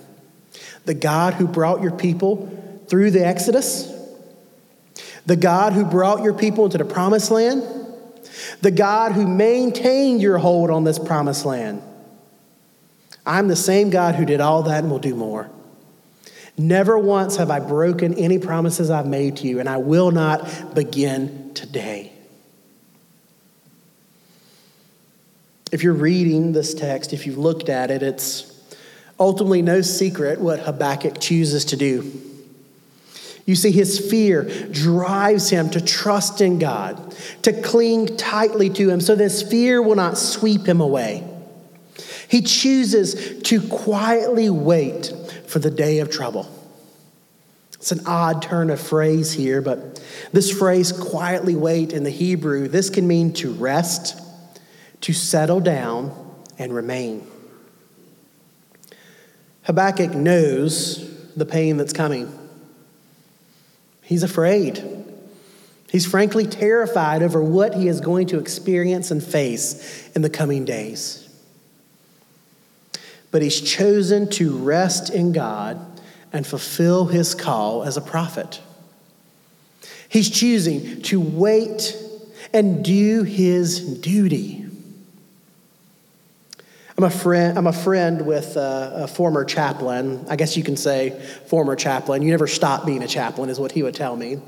The 0.85 0.93
God 0.93 1.35
who 1.35 1.47
brought 1.47 1.81
your 1.81 1.91
people 1.91 2.83
through 2.87 3.11
the 3.11 3.25
Exodus, 3.25 3.91
the 5.25 5.35
God 5.35 5.73
who 5.73 5.83
brought 5.83 6.23
your 6.23 6.33
people 6.33 6.65
into 6.65 6.77
the 6.77 6.85
promised 6.85 7.31
land, 7.31 7.63
the 8.61 8.71
God 8.71 9.13
who 9.13 9.27
maintained 9.27 10.21
your 10.21 10.37
hold 10.37 10.69
on 10.69 10.83
this 10.83 10.99
promised 10.99 11.45
land. 11.45 11.81
I'm 13.25 13.47
the 13.47 13.55
same 13.55 13.89
God 13.89 14.15
who 14.15 14.25
did 14.25 14.39
all 14.39 14.63
that 14.63 14.83
and 14.83 14.91
will 14.91 14.99
do 14.99 15.15
more. 15.15 15.49
Never 16.57 16.97
once 16.97 17.37
have 17.37 17.51
I 17.51 17.59
broken 17.59 18.13
any 18.13 18.37
promises 18.39 18.89
I've 18.89 19.07
made 19.07 19.37
to 19.37 19.47
you, 19.47 19.59
and 19.59 19.67
I 19.67 19.77
will 19.77 20.11
not 20.11 20.75
begin 20.75 21.53
today. 21.53 22.14
If 25.71 25.83
you're 25.83 25.93
reading 25.93 26.53
this 26.53 26.73
text, 26.73 27.13
if 27.13 27.25
you've 27.25 27.37
looked 27.37 27.69
at 27.69 27.91
it, 27.91 28.03
it's 28.03 28.51
ultimately 29.19 29.61
no 29.61 29.81
secret 29.81 30.39
what 30.39 30.59
Habakkuk 30.59 31.19
chooses 31.19 31.65
to 31.65 31.75
do. 31.75 32.21
You 33.45 33.55
see, 33.55 33.71
his 33.71 34.09
fear 34.09 34.43
drives 34.71 35.49
him 35.49 35.69
to 35.71 35.81
trust 35.81 36.41
in 36.41 36.57
God, 36.57 37.15
to 37.43 37.53
cling 37.61 38.17
tightly 38.17 38.69
to 38.71 38.89
him 38.89 38.99
so 38.99 39.15
this 39.15 39.43
fear 39.43 39.81
will 39.81 39.95
not 39.95 40.17
sweep 40.17 40.65
him 40.65 40.81
away. 40.81 41.27
He 42.27 42.41
chooses 42.41 43.41
to 43.43 43.61
quietly 43.67 44.49
wait 44.49 45.13
for 45.45 45.59
the 45.59 45.69
day 45.69 45.99
of 45.99 46.09
trouble. 46.09 46.51
It's 47.73 47.91
an 47.91 48.01
odd 48.07 48.41
turn 48.41 48.71
of 48.71 48.81
phrase 48.81 49.31
here, 49.31 49.61
but 49.61 50.03
this 50.31 50.51
phrase, 50.51 50.91
quietly 50.91 51.55
wait, 51.55 51.93
in 51.93 52.03
the 52.03 52.09
Hebrew, 52.09 52.67
this 52.67 52.89
can 52.89 53.07
mean 53.07 53.31
to 53.33 53.53
rest, 53.53 54.19
to 55.05 55.13
settle 55.13 55.59
down, 55.59 56.11
and 56.57 56.73
remain. 56.73 57.27
Habakkuk 59.61 60.15
knows 60.15 61.31
the 61.35 61.45
pain 61.45 61.77
that's 61.77 61.93
coming. 61.93 62.27
He's 64.01 64.23
afraid. 64.23 64.83
He's 65.91 66.07
frankly 66.07 66.47
terrified 66.47 67.21
over 67.21 67.39
what 67.39 67.75
he 67.75 67.87
is 67.87 68.01
going 68.01 68.25
to 68.29 68.39
experience 68.39 69.11
and 69.11 69.23
face 69.23 70.09
in 70.15 70.23
the 70.23 70.29
coming 70.31 70.65
days. 70.65 71.29
But 73.29 73.43
he's 73.43 73.61
chosen 73.61 74.27
to 74.31 74.57
rest 74.57 75.11
in 75.11 75.33
God 75.33 75.79
and 76.33 76.47
fulfill 76.47 77.05
his 77.05 77.35
call 77.35 77.83
as 77.83 77.95
a 77.95 78.01
prophet. 78.01 78.59
He's 80.09 80.31
choosing 80.31 81.03
to 81.03 81.21
wait 81.21 81.95
and 82.51 82.83
do 82.83 83.21
his 83.21 83.99
duty. 83.99 84.64
I'm 86.97 87.03
a 87.03 87.09
friend, 87.09 87.57
I'm 87.57 87.67
a 87.67 87.73
friend 87.73 88.25
with 88.25 88.55
a, 88.55 88.91
a, 89.03 89.07
former 89.07 89.43
chaplain. 89.43 90.25
I 90.29 90.37
guess 90.37 90.55
you 90.55 90.63
can 90.63 90.77
say 90.77 91.09
former 91.47 91.75
chaplain. 91.75 92.21
You 92.21 92.31
never 92.31 92.47
stop 92.47 92.85
being 92.85 93.03
a 93.03 93.07
chaplain, 93.07 93.49
is 93.49 93.59
what 93.59 93.73
he 93.73 93.83
would 93.83 93.95
tell 93.95 94.15
me. 94.15 94.39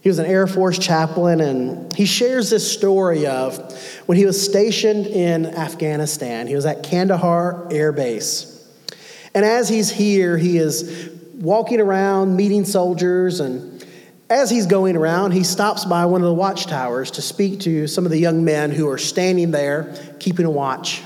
He 0.00 0.08
was 0.08 0.20
an 0.20 0.26
Air 0.26 0.46
Force 0.46 0.78
chaplain, 0.78 1.40
and 1.40 1.92
he 1.92 2.06
shares 2.06 2.48
this 2.48 2.70
story 2.70 3.26
of 3.26 3.58
when 4.06 4.16
he 4.16 4.24
was 4.24 4.40
stationed 4.40 5.08
in 5.08 5.46
Afghanistan. 5.46 6.46
He 6.46 6.54
was 6.54 6.64
at 6.64 6.84
Kandahar 6.84 7.66
Air 7.72 7.90
Base. 7.90 8.46
And 9.34 9.44
as 9.44 9.68
he's 9.68 9.90
here, 9.90 10.38
he 10.38 10.58
is 10.58 11.10
walking 11.34 11.80
around, 11.80 12.36
meeting 12.36 12.64
soldiers, 12.64 13.40
and 13.40 13.84
as 14.30 14.48
he's 14.48 14.66
going 14.66 14.96
around, 14.96 15.32
he 15.32 15.42
stops 15.42 15.84
by 15.84 16.06
one 16.06 16.20
of 16.20 16.28
the 16.28 16.34
watchtowers 16.34 17.10
to 17.12 17.22
speak 17.22 17.58
to 17.60 17.88
some 17.88 18.04
of 18.04 18.12
the 18.12 18.18
young 18.18 18.44
men 18.44 18.70
who 18.70 18.88
are 18.88 18.98
standing 18.98 19.50
there 19.50 19.92
keeping 20.20 20.46
a 20.46 20.50
watch. 20.50 21.02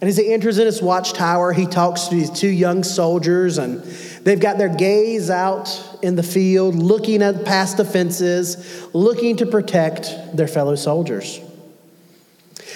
And 0.00 0.10
as 0.10 0.16
he 0.18 0.32
enters 0.32 0.58
in 0.58 0.66
his 0.66 0.82
watchtower, 0.82 1.52
he 1.52 1.66
talks 1.66 2.04
to 2.04 2.14
these 2.14 2.30
two 2.30 2.48
young 2.48 2.82
soldiers, 2.82 3.56
and 3.56 3.82
they've 4.24 4.38
got 4.38 4.58
their 4.58 4.68
gaze 4.68 5.30
out 5.30 5.98
in 6.02 6.16
the 6.16 6.22
field, 6.22 6.74
looking 6.74 7.22
at 7.22 7.46
past 7.46 7.78
the 7.78 7.84
fences, 7.84 8.86
looking 8.92 9.36
to 9.38 9.46
protect 9.46 10.36
their 10.36 10.48
fellow 10.48 10.74
soldiers. 10.74 11.40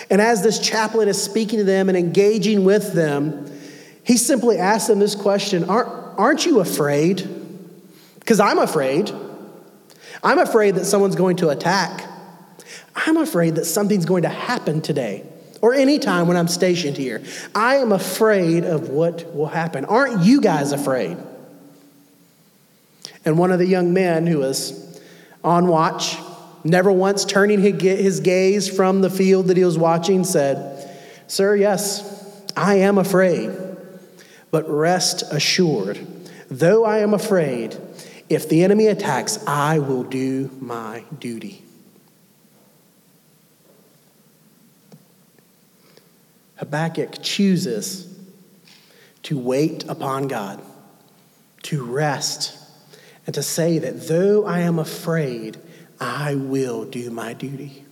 And 0.09 0.21
as 0.23 0.43
this 0.43 0.59
chaplain 0.59 1.09
is 1.09 1.23
speaking 1.23 1.59
to 1.59 1.65
them 1.65 1.91
and 1.91 1.99
engaging 1.99 2.65
with 2.65 2.95
them, 2.95 3.53
he 4.03 4.17
simply 4.17 4.57
asks 4.57 4.89
them 4.89 4.99
this 4.99 5.15
question 5.15 5.65
Aren't, 5.65 5.89
aren't 6.19 6.47
you 6.47 6.61
afraid? 6.61 7.29
Because 8.19 8.41
I'm 8.41 8.59
afraid. 8.59 9.13
I'm 10.23 10.39
afraid 10.39 10.77
that 10.77 10.87
someone's 10.87 11.17
going 11.17 11.37
to 11.37 11.51
attack. 11.51 12.07
I'm 12.97 13.19
afraid 13.19 13.57
that 13.57 13.67
something's 13.67 14.07
going 14.07 14.23
to 14.23 14.29
happen 14.31 14.81
today 14.81 15.27
or 15.61 15.75
any 15.75 15.99
time 15.99 16.27
when 16.27 16.37
I'm 16.37 16.49
stationed 16.49 16.97
here. 16.97 17.23
I 17.55 17.77
am 17.77 17.93
afraid 17.93 18.65
of 18.65 18.89
what 18.89 19.35
will 19.35 19.47
happen. 19.47 19.85
Aren't 19.85 20.25
you 20.25 20.41
guys 20.41 20.73
afraid? 20.73 21.17
And 23.25 23.39
one 23.39 23.53
of 23.53 23.59
the 23.59 23.67
young 23.67 23.93
men 23.93 24.27
who 24.27 24.39
was 24.39 25.01
on 25.45 25.67
watch, 25.67 26.17
never 26.65 26.91
once 26.91 27.25
turning 27.25 27.61
his 27.61 28.21
gaze 28.21 28.75
from 28.75 29.01
the 29.03 29.11
field 29.11 29.49
that 29.49 29.57
he 29.57 29.65
was 29.65 29.79
watching, 29.79 30.25
said, 30.25 30.91
Sir, 31.27 31.55
yes, 31.55 32.43
I 32.57 32.77
am 32.77 32.99
afraid, 32.99 33.51
but 34.51 34.69
rest 34.69 35.23
assured, 35.31 35.99
though 36.49 36.85
I 36.85 36.99
am 36.99 37.15
afraid, 37.15 37.77
if 38.29 38.49
the 38.49 38.65
enemy 38.65 38.87
attacks, 38.87 39.45
I 39.47 39.79
will 39.79 40.05
do 40.05 40.51
my 40.61 41.05
duty. 41.19 41.65
Habakkuk 46.61 47.23
chooses 47.23 48.07
to 49.23 49.39
wait 49.39 49.83
upon 49.89 50.29
God, 50.29 50.61
to 51.63 51.83
rest, 51.83 52.55
and 53.25 53.35
to 53.35 53.43
say 53.43 53.79
that 53.79 54.09
though 54.09 54.45
I 54.45 54.61
am 54.61 54.79
afraid, 54.79 55.59
I 55.99 56.35
will 56.35 56.85
do 56.85 57.11
my 57.11 57.33
duty. 57.33 57.87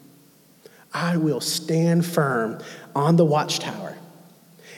I 0.93 1.17
will 1.17 1.41
stand 1.41 2.05
firm 2.05 2.63
on 2.95 3.17
the 3.17 3.25
watchtower, 3.25 3.97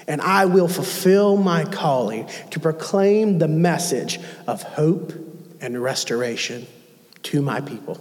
and 0.07 0.21
I 0.21 0.45
will 0.45 0.69
fulfill 0.69 1.37
my 1.37 1.65
calling 1.65 2.29
to 2.51 2.61
proclaim 2.61 3.41
the 3.41 3.49
message 3.49 4.21
of 4.47 4.63
hope 4.63 5.13
and 5.61 5.83
restoration 5.83 6.69
to 7.25 7.43
my 7.43 7.61
people. 7.61 8.01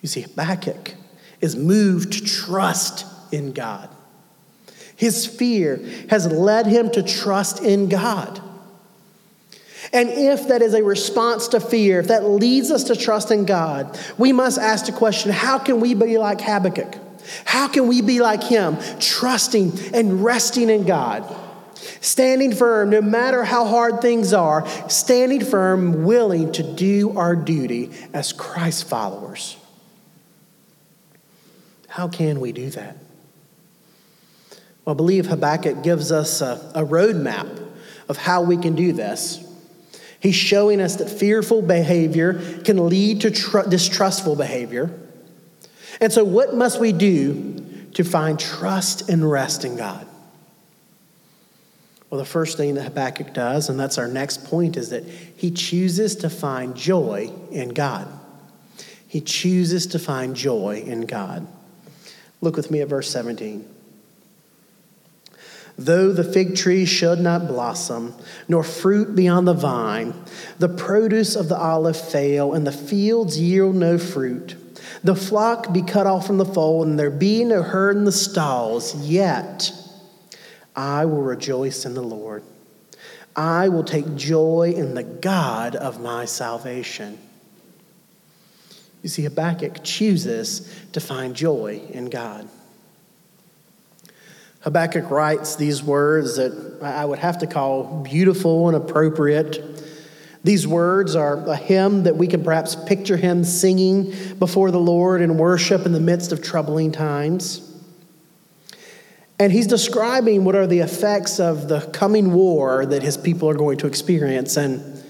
You 0.00 0.08
see, 0.08 0.20
Habakkuk 0.20 0.94
is 1.40 1.56
moved 1.56 2.12
to 2.12 2.24
trust 2.24 3.04
in 3.32 3.52
God. 3.52 3.88
His 4.96 5.26
fear 5.26 5.80
has 6.10 6.26
led 6.26 6.66
him 6.66 6.90
to 6.90 7.02
trust 7.02 7.62
in 7.62 7.88
God. 7.88 8.40
And 9.92 10.08
if 10.10 10.48
that 10.48 10.62
is 10.62 10.74
a 10.74 10.84
response 10.84 11.48
to 11.48 11.60
fear, 11.60 12.00
if 12.00 12.08
that 12.08 12.24
leads 12.24 12.70
us 12.70 12.84
to 12.84 12.96
trust 12.96 13.30
in 13.30 13.44
God, 13.44 13.98
we 14.18 14.32
must 14.32 14.58
ask 14.58 14.86
the 14.86 14.92
question 14.92 15.32
how 15.32 15.58
can 15.58 15.80
we 15.80 15.94
be 15.94 16.18
like 16.18 16.40
Habakkuk? 16.40 16.96
How 17.44 17.68
can 17.68 17.86
we 17.86 18.02
be 18.02 18.20
like 18.20 18.42
him, 18.42 18.76
trusting 18.98 19.72
and 19.94 20.22
resting 20.22 20.68
in 20.68 20.84
God? 20.84 21.24
Standing 22.00 22.54
firm, 22.54 22.90
no 22.90 23.00
matter 23.00 23.42
how 23.42 23.64
hard 23.64 24.00
things 24.00 24.32
are, 24.32 24.66
standing 24.88 25.44
firm, 25.44 26.04
willing 26.04 26.52
to 26.52 26.62
do 26.62 27.16
our 27.16 27.34
duty 27.34 27.90
as 28.12 28.32
Christ 28.32 28.88
followers. 28.88 29.56
How 31.88 32.08
can 32.08 32.40
we 32.40 32.52
do 32.52 32.70
that? 32.70 32.96
Well, 34.90 34.96
I 34.96 35.06
believe 35.06 35.26
Habakkuk 35.26 35.84
gives 35.84 36.10
us 36.10 36.40
a, 36.40 36.54
a 36.74 36.84
roadmap 36.84 37.64
of 38.08 38.16
how 38.16 38.42
we 38.42 38.56
can 38.56 38.74
do 38.74 38.92
this. 38.92 39.38
He's 40.18 40.34
showing 40.34 40.80
us 40.80 40.96
that 40.96 41.08
fearful 41.08 41.62
behavior 41.62 42.60
can 42.64 42.88
lead 42.88 43.20
to 43.20 43.30
tr- 43.30 43.68
distrustful 43.68 44.34
behavior. 44.34 44.90
And 46.00 46.12
so, 46.12 46.24
what 46.24 46.56
must 46.56 46.80
we 46.80 46.90
do 46.90 47.86
to 47.94 48.02
find 48.02 48.36
trust 48.40 49.08
and 49.08 49.30
rest 49.30 49.64
in 49.64 49.76
God? 49.76 50.08
Well, 52.10 52.18
the 52.18 52.24
first 52.26 52.56
thing 52.56 52.74
that 52.74 52.82
Habakkuk 52.82 53.32
does, 53.32 53.68
and 53.68 53.78
that's 53.78 53.96
our 53.96 54.08
next 54.08 54.44
point, 54.46 54.76
is 54.76 54.90
that 54.90 55.04
he 55.04 55.52
chooses 55.52 56.16
to 56.16 56.28
find 56.28 56.74
joy 56.74 57.30
in 57.52 57.68
God. 57.68 58.08
He 59.06 59.20
chooses 59.20 59.86
to 59.86 60.00
find 60.00 60.34
joy 60.34 60.82
in 60.84 61.02
God. 61.02 61.46
Look 62.40 62.56
with 62.56 62.72
me 62.72 62.80
at 62.80 62.88
verse 62.88 63.08
17. 63.08 63.76
Though 65.80 66.12
the 66.12 66.24
fig 66.24 66.56
tree 66.56 66.84
should 66.84 67.20
not 67.20 67.48
blossom, 67.48 68.14
nor 68.48 68.62
fruit 68.62 69.16
be 69.16 69.26
on 69.28 69.46
the 69.46 69.54
vine, 69.54 70.12
the 70.58 70.68
produce 70.68 71.34
of 71.34 71.48
the 71.48 71.56
olive 71.56 71.98
fail, 71.98 72.52
and 72.52 72.66
the 72.66 72.70
fields 72.70 73.40
yield 73.40 73.76
no 73.76 73.96
fruit, 73.96 74.56
the 75.02 75.16
flock 75.16 75.72
be 75.72 75.80
cut 75.80 76.06
off 76.06 76.26
from 76.26 76.36
the 76.36 76.44
fold, 76.44 76.86
and 76.86 76.98
there 76.98 77.08
be 77.10 77.44
no 77.44 77.62
herd 77.62 77.96
in 77.96 78.04
the 78.04 78.12
stalls, 78.12 78.94
yet 79.08 79.72
I 80.76 81.06
will 81.06 81.22
rejoice 81.22 81.86
in 81.86 81.94
the 81.94 82.02
Lord. 82.02 82.42
I 83.34 83.70
will 83.70 83.84
take 83.84 84.16
joy 84.16 84.74
in 84.76 84.92
the 84.92 85.02
God 85.02 85.76
of 85.76 85.98
my 85.98 86.26
salvation. 86.26 87.18
You 89.02 89.08
see, 89.08 89.22
Habakkuk 89.22 89.82
chooses 89.82 90.70
to 90.92 91.00
find 91.00 91.34
joy 91.34 91.80
in 91.88 92.10
God. 92.10 92.50
Habakkuk 94.60 95.10
writes 95.10 95.56
these 95.56 95.82
words 95.82 96.36
that 96.36 96.80
I 96.82 97.04
would 97.04 97.18
have 97.18 97.38
to 97.38 97.46
call 97.46 98.02
beautiful 98.02 98.68
and 98.68 98.76
appropriate. 98.76 99.64
These 100.44 100.66
words 100.66 101.16
are 101.16 101.46
a 101.48 101.56
hymn 101.56 102.02
that 102.04 102.16
we 102.16 102.26
can 102.26 102.44
perhaps 102.44 102.74
picture 102.74 103.16
him 103.16 103.44
singing 103.44 104.14
before 104.38 104.70
the 104.70 104.80
Lord 104.80 105.22
in 105.22 105.38
worship 105.38 105.86
in 105.86 105.92
the 105.92 106.00
midst 106.00 106.32
of 106.32 106.42
troubling 106.42 106.92
times. 106.92 107.66
And 109.38 109.50
he's 109.50 109.66
describing 109.66 110.44
what 110.44 110.54
are 110.54 110.66
the 110.66 110.80
effects 110.80 111.40
of 111.40 111.68
the 111.68 111.80
coming 111.92 112.34
war 112.34 112.84
that 112.84 113.02
his 113.02 113.16
people 113.16 113.48
are 113.48 113.54
going 113.54 113.78
to 113.78 113.86
experience. 113.86 114.58
And 114.58 115.02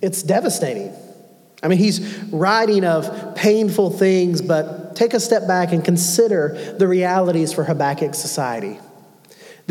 it's 0.00 0.22
devastating. 0.22 0.94
I 1.60 1.68
mean, 1.68 1.78
he's 1.78 2.00
writing 2.32 2.84
of 2.84 3.34
painful 3.34 3.90
things, 3.90 4.40
but 4.40 4.94
take 4.94 5.14
a 5.14 5.20
step 5.20 5.48
back 5.48 5.72
and 5.72 5.84
consider 5.84 6.74
the 6.78 6.86
realities 6.86 7.52
for 7.52 7.64
Habakkuk's 7.64 8.18
society. 8.18 8.78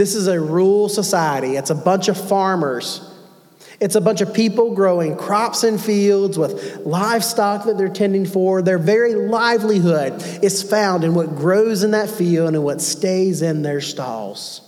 This 0.02 0.16
is 0.16 0.26
a 0.26 0.42
rural 0.42 0.90
society, 0.90 1.58
it's 1.58 1.70
a 1.70 1.76
bunch 1.76 2.08
of 2.08 2.18
farmers. 2.18 3.08
It's 3.80 3.94
a 3.94 4.02
bunch 4.02 4.22
of 4.22 4.34
people 4.34 4.74
growing 4.74 5.16
crops 5.16 5.64
in 5.64 5.78
fields 5.78 6.40
with 6.40 6.78
livestock 6.78 7.66
that 7.66 7.78
they're 7.78 7.88
tending 7.88 8.26
for. 8.26 8.64
Their 8.64 8.80
very 8.80 9.14
livelihood 9.14 10.24
is 10.44 10.64
found 10.64 11.04
in 11.04 11.14
what 11.14 11.36
grows 11.36 11.84
in 11.84 11.92
that 11.92 12.10
field 12.10 12.48
and 12.48 12.64
what 12.64 12.82
stays 12.82 13.44
in 13.44 13.62
their 13.62 13.80
stalls. 13.80 14.62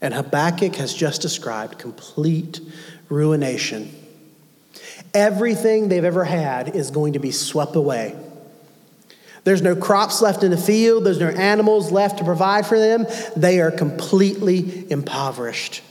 And 0.00 0.12
Habakkuk 0.12 0.74
has 0.74 0.92
just 0.92 1.22
described 1.22 1.78
complete 1.78 2.60
ruination. 3.08 3.94
Everything 5.14 5.88
they've 5.88 6.02
ever 6.02 6.24
had 6.24 6.74
is 6.74 6.90
going 6.90 7.12
to 7.12 7.20
be 7.20 7.30
swept 7.30 7.76
away. 7.76 8.16
There's 9.44 9.62
no 9.62 9.76
crops 9.76 10.22
left 10.22 10.42
in 10.42 10.50
the 10.50 10.56
field, 10.56 11.04
there's 11.04 11.20
no 11.20 11.28
animals 11.28 11.92
left 11.92 12.18
to 12.18 12.24
provide 12.24 12.66
for 12.66 12.78
them. 12.78 13.06
They 13.36 13.60
are 13.60 13.70
completely 13.70 14.90
impoverished. 14.90 15.82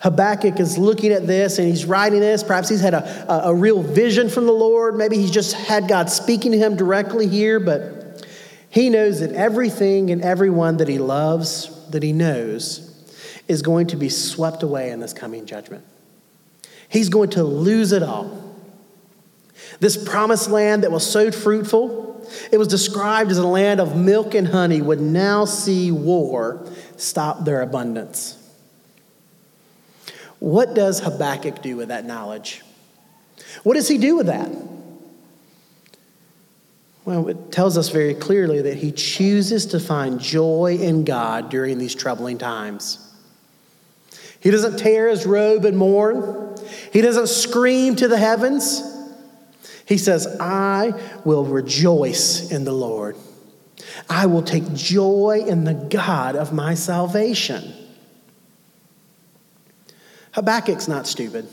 Habakkuk 0.00 0.60
is 0.60 0.78
looking 0.78 1.12
at 1.12 1.26
this 1.26 1.58
and 1.58 1.66
he's 1.66 1.84
writing 1.84 2.20
this. 2.20 2.42
Perhaps 2.42 2.68
he's 2.68 2.80
had 2.80 2.94
a, 2.94 3.32
a, 3.32 3.50
a, 3.50 3.54
real 3.54 3.82
vision 3.82 4.28
from 4.28 4.46
the 4.46 4.52
Lord. 4.52 4.96
Maybe 4.96 5.16
he's 5.16 5.30
just 5.30 5.54
had 5.54 5.88
God 5.88 6.08
speaking 6.08 6.52
to 6.52 6.58
him 6.58 6.76
directly 6.76 7.26
here, 7.26 7.58
but 7.58 8.24
he 8.70 8.90
knows 8.90 9.20
that 9.20 9.32
everything 9.32 10.10
and 10.10 10.22
everyone 10.22 10.76
that 10.76 10.86
he 10.86 10.98
loves, 10.98 11.88
that 11.90 12.04
he 12.04 12.12
knows, 12.12 12.84
is 13.48 13.62
going 13.62 13.88
to 13.88 13.96
be 13.96 14.08
swept 14.08 14.62
away 14.62 14.90
in 14.90 15.00
this 15.00 15.12
coming 15.12 15.46
judgment. 15.46 15.84
He's 16.88 17.08
going 17.08 17.30
to 17.30 17.42
lose 17.42 17.92
it 17.92 18.02
all. 18.02 18.47
This 19.80 19.96
promised 19.96 20.50
land 20.50 20.82
that 20.82 20.90
was 20.90 21.08
so 21.08 21.30
fruitful, 21.30 22.26
it 22.50 22.58
was 22.58 22.68
described 22.68 23.30
as 23.30 23.38
a 23.38 23.46
land 23.46 23.80
of 23.80 23.96
milk 23.96 24.34
and 24.34 24.48
honey, 24.48 24.82
would 24.82 25.00
now 25.00 25.44
see 25.44 25.90
war 25.90 26.66
stop 26.96 27.44
their 27.44 27.62
abundance. 27.62 28.34
What 30.40 30.74
does 30.74 31.00
Habakkuk 31.00 31.62
do 31.62 31.76
with 31.76 31.88
that 31.88 32.04
knowledge? 32.04 32.62
What 33.62 33.74
does 33.74 33.88
he 33.88 33.98
do 33.98 34.16
with 34.16 34.26
that? 34.26 34.50
Well, 37.04 37.28
it 37.28 37.50
tells 37.50 37.78
us 37.78 37.88
very 37.88 38.14
clearly 38.14 38.60
that 38.62 38.76
he 38.76 38.92
chooses 38.92 39.66
to 39.66 39.80
find 39.80 40.20
joy 40.20 40.76
in 40.78 41.04
God 41.04 41.48
during 41.48 41.78
these 41.78 41.94
troubling 41.94 42.36
times. 42.36 42.98
He 44.40 44.50
doesn't 44.50 44.78
tear 44.78 45.08
his 45.08 45.26
robe 45.26 45.64
and 45.64 45.76
mourn, 45.76 46.56
he 46.92 47.00
doesn't 47.00 47.28
scream 47.28 47.96
to 47.96 48.08
the 48.08 48.18
heavens. 48.18 48.97
He 49.88 49.96
says, 49.96 50.36
I 50.38 50.92
will 51.24 51.46
rejoice 51.46 52.50
in 52.50 52.64
the 52.64 52.72
Lord. 52.72 53.16
I 54.06 54.26
will 54.26 54.42
take 54.42 54.74
joy 54.74 55.44
in 55.46 55.64
the 55.64 55.72
God 55.72 56.36
of 56.36 56.52
my 56.52 56.74
salvation. 56.74 57.72
Habakkuk's 60.32 60.88
not 60.88 61.06
stupid. 61.06 61.48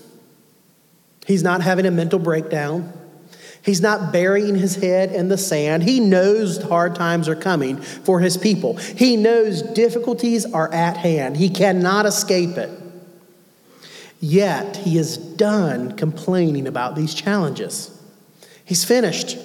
He's 1.26 1.44
not 1.44 1.62
having 1.62 1.86
a 1.86 1.92
mental 1.92 2.20
breakdown. 2.20 2.92
He's 3.62 3.80
not 3.80 4.12
burying 4.12 4.56
his 4.56 4.76
head 4.76 5.14
in 5.14 5.30
the 5.30 5.38
sand. 5.38 5.84
He 5.84 6.02
knows 6.02 6.62
hard 6.62 6.94
times 6.94 7.30
are 7.30 7.38
coming 7.38 7.78
for 7.78 8.20
his 8.20 8.36
people. 8.36 8.76
He 8.76 9.16
knows 9.16 9.62
difficulties 9.62 10.46
are 10.46 10.72
at 10.74 10.98
hand. 10.98 11.38
He 11.38 11.50
cannot 11.50 12.06
escape 12.06 12.58
it. 12.58 12.70
Yet, 14.20 14.76
he 14.76 14.98
is 14.98 15.18
done 15.18 15.96
complaining 15.96 16.68
about 16.68 16.98
these 16.98 17.14
challenges. 17.14 17.95
He's 18.66 18.84
finished. 18.84 19.38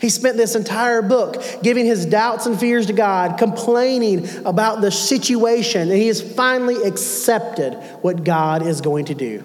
He 0.00 0.10
spent 0.10 0.36
this 0.36 0.54
entire 0.54 1.00
book 1.00 1.42
giving 1.62 1.86
his 1.86 2.04
doubts 2.04 2.46
and 2.46 2.58
fears 2.58 2.86
to 2.86 2.92
God, 2.92 3.38
complaining 3.38 4.28
about 4.44 4.80
the 4.80 4.90
situation, 4.90 5.82
and 5.82 5.92
he 5.92 6.08
has 6.08 6.20
finally 6.20 6.82
accepted 6.82 7.74
what 8.02 8.24
God 8.24 8.66
is 8.66 8.80
going 8.80 9.06
to 9.06 9.14
do. 9.14 9.42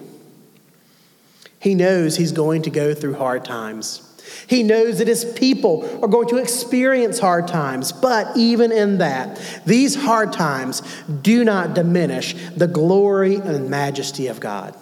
He 1.58 1.74
knows 1.74 2.16
he's 2.16 2.32
going 2.32 2.62
to 2.62 2.70
go 2.70 2.92
through 2.92 3.14
hard 3.14 3.44
times. 3.44 4.08
He 4.46 4.62
knows 4.62 4.98
that 4.98 5.08
his 5.08 5.24
people 5.24 5.88
are 6.02 6.08
going 6.08 6.28
to 6.28 6.36
experience 6.36 7.18
hard 7.18 7.48
times, 7.48 7.92
but 7.92 8.36
even 8.36 8.72
in 8.72 8.98
that, 8.98 9.40
these 9.64 9.94
hard 9.94 10.32
times 10.32 10.82
do 11.22 11.44
not 11.44 11.74
diminish 11.74 12.34
the 12.56 12.66
glory 12.66 13.36
and 13.36 13.70
majesty 13.70 14.26
of 14.26 14.40
God 14.40 14.76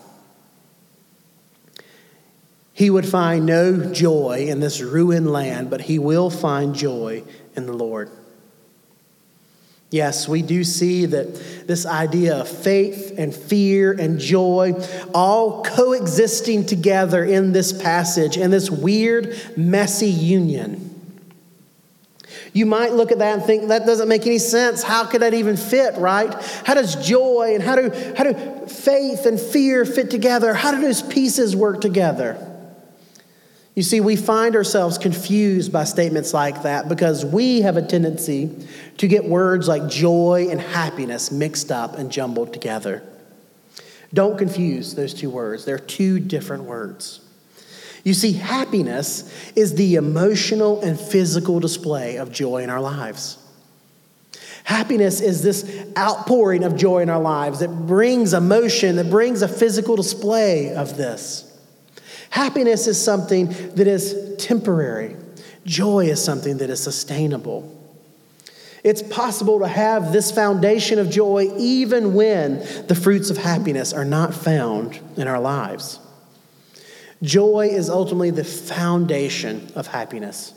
he 2.81 2.89
would 2.89 3.07
find 3.07 3.45
no 3.45 3.93
joy 3.93 4.47
in 4.49 4.61
this 4.61 4.81
ruined 4.81 5.31
land, 5.31 5.69
but 5.69 5.83
he 5.83 5.99
will 5.99 6.31
find 6.31 6.75
joy 6.75 7.23
in 7.55 7.67
the 7.67 7.75
Lord. 7.75 8.11
Yes, 9.91 10.27
we 10.27 10.41
do 10.41 10.65
see 10.65 11.05
that 11.05 11.67
this 11.67 11.85
idea 11.85 12.37
of 12.37 12.49
faith 12.49 13.13
and 13.19 13.35
fear 13.35 13.93
and 13.93 14.19
joy 14.19 14.73
all 15.13 15.63
coexisting 15.63 16.65
together 16.65 17.23
in 17.23 17.53
this 17.53 17.71
passage, 17.71 18.39
in 18.39 18.51
this 18.51 18.71
weird, 18.71 19.39
messy 19.59 20.09
union. 20.09 20.87
You 22.55 22.65
might 22.65 22.95
look 22.95 23.13
at 23.13 23.19
that 23.19 23.35
and 23.35 23.45
think 23.45 23.69
that 23.69 23.85
doesn't 23.85 24.09
make 24.09 24.27
any 24.27 24.39
sense. 24.39 24.83
How 24.83 25.05
could 25.05 25.21
that 25.21 25.35
even 25.35 25.59
fit, 25.59 25.99
right? 25.99 26.33
How 26.65 26.73
does 26.73 26.97
joy 27.07 27.53
and 27.55 27.63
how 27.63 27.77
do, 27.77 27.91
how 28.17 28.25
do 28.25 28.67
faith 28.69 29.27
and 29.27 29.39
fear 29.39 29.85
fit 29.85 30.11
together? 30.11 30.55
How 30.55 30.71
do 30.71 30.81
those 30.81 31.03
pieces 31.03 31.55
work 31.55 31.83
together? 31.83 32.47
You 33.81 33.85
see, 33.85 34.03
we 34.03 34.15
find 34.15 34.57
ourselves 34.57 34.99
confused 34.99 35.73
by 35.73 35.85
statements 35.85 36.35
like 36.35 36.65
that 36.65 36.87
because 36.87 37.25
we 37.25 37.63
have 37.63 37.79
a 37.79 37.83
tendency 37.83 38.55
to 38.99 39.09
get 39.09 39.25
words 39.25 39.69
like 39.69 39.89
joy 39.89 40.49
and 40.51 40.61
happiness 40.61 41.33
mixed 41.33 41.73
up 41.73 41.97
and 41.97 42.13
jumbled 42.13 42.53
together. 42.53 43.03
Don't 44.13 44.37
confuse 44.37 44.95
those 44.95 45.15
two 45.15 45.31
words, 45.31 45.65
they're 45.65 45.79
two 45.79 46.21
different 46.21 46.65
words. 46.65 47.21
You 48.05 48.13
see, 48.13 48.33
happiness 48.33 49.33
is 49.57 49.77
the 49.77 49.95
emotional 49.95 50.83
and 50.83 51.01
physical 51.01 51.59
display 51.59 52.17
of 52.17 52.31
joy 52.31 52.63
in 52.63 52.69
our 52.69 52.83
lives. 52.83 53.39
Happiness 54.65 55.23
is 55.23 55.43
this 55.43 55.87
outpouring 55.97 56.65
of 56.65 56.77
joy 56.77 56.99
in 56.99 57.09
our 57.09 57.23
lives 57.23 57.61
that 57.61 57.71
brings 57.87 58.35
emotion, 58.35 58.97
that 58.97 59.09
brings 59.09 59.41
a 59.41 59.49
physical 59.49 59.97
display 59.97 60.75
of 60.75 60.99
this. 60.99 61.50
Happiness 62.31 62.87
is 62.87 63.03
something 63.03 63.49
that 63.75 63.87
is 63.87 64.37
temporary, 64.39 65.17
joy 65.67 66.07
is 66.07 66.23
something 66.23 66.59
that 66.59 66.71
is 66.71 66.83
sustainable. 66.83 67.77
It's 68.83 69.03
possible 69.03 69.59
to 69.59 69.69
have 69.69 70.11
this 70.11 70.33
foundation 70.33 70.99
of 70.99 71.11
joy 71.11 71.53
even 71.59 72.15
when 72.15 72.61
the 72.87 72.95
fruits 72.95 73.29
of 73.29 73.37
happiness 73.37 73.93
are 73.93 74.07
not 74.07 74.33
found 74.33 74.99
in 75.17 75.29
our 75.29 75.41
lives. 75.41 75.99
Joy 77.23 77.69
is 77.71 77.91
ultimately 77.91 78.31
the 78.31 78.45
foundation 78.45 79.71
of 79.75 79.87
happiness. 79.87 80.55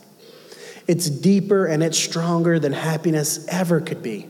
It's 0.86 1.10
deeper 1.10 1.66
and 1.66 1.82
it's 1.82 1.98
stronger 1.98 2.58
than 2.58 2.72
happiness 2.72 3.46
ever 3.48 3.80
could 3.80 4.02
be. 4.02 4.26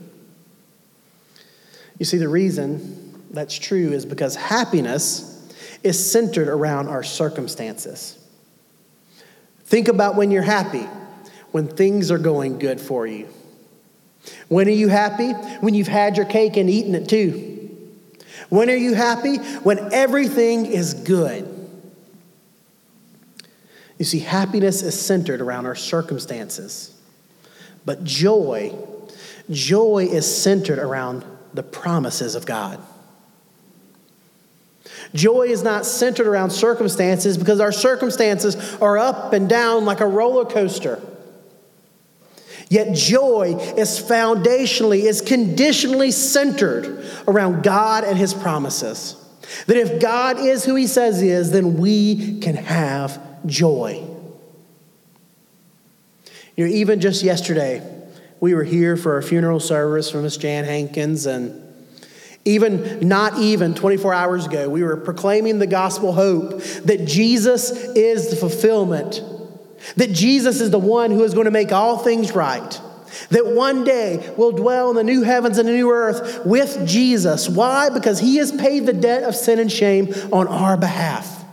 You 1.98 2.04
see, 2.04 2.16
the 2.16 2.28
reason 2.28 3.22
that's 3.30 3.56
true 3.56 3.92
is 3.92 4.04
because 4.04 4.34
happiness 4.34 5.33
is 5.84 6.10
centered 6.10 6.48
around 6.48 6.88
our 6.88 7.02
circumstances. 7.02 8.18
Think 9.64 9.88
about 9.88 10.16
when 10.16 10.30
you're 10.30 10.42
happy, 10.42 10.88
when 11.52 11.68
things 11.68 12.10
are 12.10 12.18
going 12.18 12.58
good 12.58 12.80
for 12.80 13.06
you. 13.06 13.28
When 14.48 14.66
are 14.66 14.72
you 14.72 14.88
happy? 14.88 15.32
When 15.60 15.74
you've 15.74 15.86
had 15.86 16.16
your 16.16 16.26
cake 16.26 16.56
and 16.56 16.70
eaten 16.70 16.94
it 16.94 17.08
too. 17.08 17.52
When 18.48 18.70
are 18.70 18.76
you 18.76 18.94
happy? 18.94 19.36
When 19.36 19.92
everything 19.92 20.66
is 20.66 20.94
good. 20.94 21.50
You 23.98 24.04
see, 24.04 24.20
happiness 24.20 24.82
is 24.82 24.98
centered 24.98 25.40
around 25.40 25.66
our 25.66 25.76
circumstances. 25.76 26.94
But 27.84 28.04
joy, 28.04 28.74
joy 29.50 30.08
is 30.10 30.42
centered 30.42 30.78
around 30.78 31.24
the 31.52 31.62
promises 31.62 32.34
of 32.34 32.46
God. 32.46 32.80
Joy 35.14 35.44
is 35.44 35.62
not 35.62 35.86
centered 35.86 36.26
around 36.26 36.50
circumstances 36.50 37.38
because 37.38 37.60
our 37.60 37.72
circumstances 37.72 38.74
are 38.80 38.98
up 38.98 39.32
and 39.32 39.48
down 39.48 39.84
like 39.84 40.00
a 40.00 40.06
roller 40.06 40.44
coaster. 40.44 41.00
Yet 42.68 42.96
joy 42.96 43.56
is 43.76 44.00
foundationally, 44.00 45.04
is 45.04 45.20
conditionally 45.20 46.10
centered 46.10 47.06
around 47.28 47.62
God 47.62 48.04
and 48.04 48.18
His 48.18 48.34
promises. 48.34 49.16
That 49.66 49.76
if 49.76 50.00
God 50.00 50.40
is 50.40 50.64
who 50.64 50.74
He 50.74 50.88
says 50.88 51.20
He 51.20 51.28
is, 51.28 51.52
then 51.52 51.76
we 51.76 52.40
can 52.40 52.56
have 52.56 53.20
joy. 53.46 54.04
You 56.56 56.66
know, 56.66 56.72
even 56.72 57.00
just 57.00 57.22
yesterday, 57.22 57.82
we 58.40 58.54
were 58.54 58.64
here 58.64 58.96
for 58.96 59.18
a 59.18 59.22
funeral 59.22 59.60
service 59.60 60.10
for 60.10 60.20
Miss 60.20 60.36
Jan 60.36 60.64
Hankins, 60.64 61.26
and 61.26 61.63
even 62.44 63.08
not 63.08 63.38
even 63.38 63.74
24 63.74 64.12
hours 64.12 64.46
ago, 64.46 64.68
we 64.68 64.82
were 64.82 64.96
proclaiming 64.96 65.58
the 65.58 65.66
gospel 65.66 66.12
hope 66.12 66.62
that 66.84 67.06
Jesus 67.06 67.70
is 67.70 68.30
the 68.30 68.36
fulfillment, 68.36 69.22
that 69.96 70.12
Jesus 70.12 70.60
is 70.60 70.70
the 70.70 70.78
one 70.78 71.10
who 71.10 71.24
is 71.24 71.34
going 71.34 71.46
to 71.46 71.50
make 71.50 71.72
all 71.72 71.98
things 71.98 72.32
right. 72.32 72.80
That 73.30 73.46
one 73.46 73.84
day 73.84 74.34
we'll 74.36 74.52
dwell 74.52 74.90
in 74.90 74.96
the 74.96 75.04
new 75.04 75.22
heavens 75.22 75.58
and 75.58 75.68
the 75.68 75.72
new 75.72 75.90
earth 75.90 76.44
with 76.44 76.86
Jesus. 76.86 77.48
Why? 77.48 77.88
Because 77.88 78.18
he 78.18 78.36
has 78.36 78.50
paid 78.50 78.86
the 78.86 78.92
debt 78.92 79.22
of 79.22 79.36
sin 79.36 79.58
and 79.58 79.70
shame 79.70 80.12
on 80.32 80.48
our 80.48 80.76
behalf. 80.76 81.43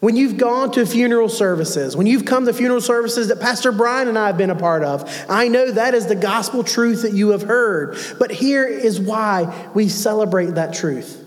When 0.00 0.14
you've 0.14 0.36
gone 0.36 0.70
to 0.72 0.86
funeral 0.86 1.28
services, 1.28 1.96
when 1.96 2.06
you've 2.06 2.24
come 2.24 2.46
to 2.46 2.52
funeral 2.52 2.80
services 2.80 3.28
that 3.28 3.40
Pastor 3.40 3.72
Brian 3.72 4.06
and 4.06 4.16
I 4.16 4.28
have 4.28 4.38
been 4.38 4.50
a 4.50 4.54
part 4.54 4.84
of, 4.84 5.26
I 5.28 5.48
know 5.48 5.72
that 5.72 5.94
is 5.94 6.06
the 6.06 6.14
gospel 6.14 6.62
truth 6.62 7.02
that 7.02 7.14
you 7.14 7.30
have 7.30 7.42
heard. 7.42 7.98
But 8.18 8.30
here 8.30 8.66
is 8.66 9.00
why 9.00 9.68
we 9.74 9.88
celebrate 9.88 10.54
that 10.54 10.72
truth. 10.72 11.24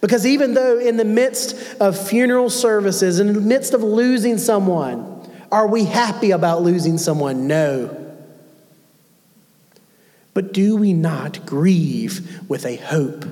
Because 0.00 0.24
even 0.24 0.54
though 0.54 0.78
in 0.78 0.96
the 0.96 1.04
midst 1.04 1.78
of 1.80 1.98
funeral 1.98 2.48
services, 2.48 3.20
in 3.20 3.34
the 3.34 3.40
midst 3.40 3.74
of 3.74 3.82
losing 3.82 4.38
someone, 4.38 5.28
are 5.52 5.66
we 5.66 5.84
happy 5.84 6.30
about 6.30 6.62
losing 6.62 6.96
someone? 6.96 7.46
No. 7.46 7.96
But 10.32 10.54
do 10.54 10.76
we 10.76 10.94
not 10.94 11.44
grieve 11.44 12.48
with 12.48 12.64
a 12.64 12.76
hope? 12.76 13.26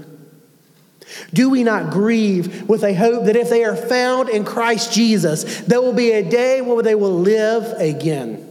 Do 1.33 1.51
we 1.51 1.65
not 1.65 1.91
grieve 1.91 2.69
with 2.69 2.85
a 2.85 2.95
hope 2.95 3.25
that 3.25 3.37
if 3.37 3.51
they 3.51 3.65
are 3.65 3.77
found 3.77 4.29
in 4.29 4.45
Christ 4.45 4.93
Jesus, 4.93 5.61
there 5.63 5.81
will 5.81 5.93
be 5.93 6.13
a 6.13 6.29
day 6.29 6.61
where 6.61 6.83
they 6.83 6.95
will 6.95 7.19
live 7.19 7.65
again? 7.81 8.45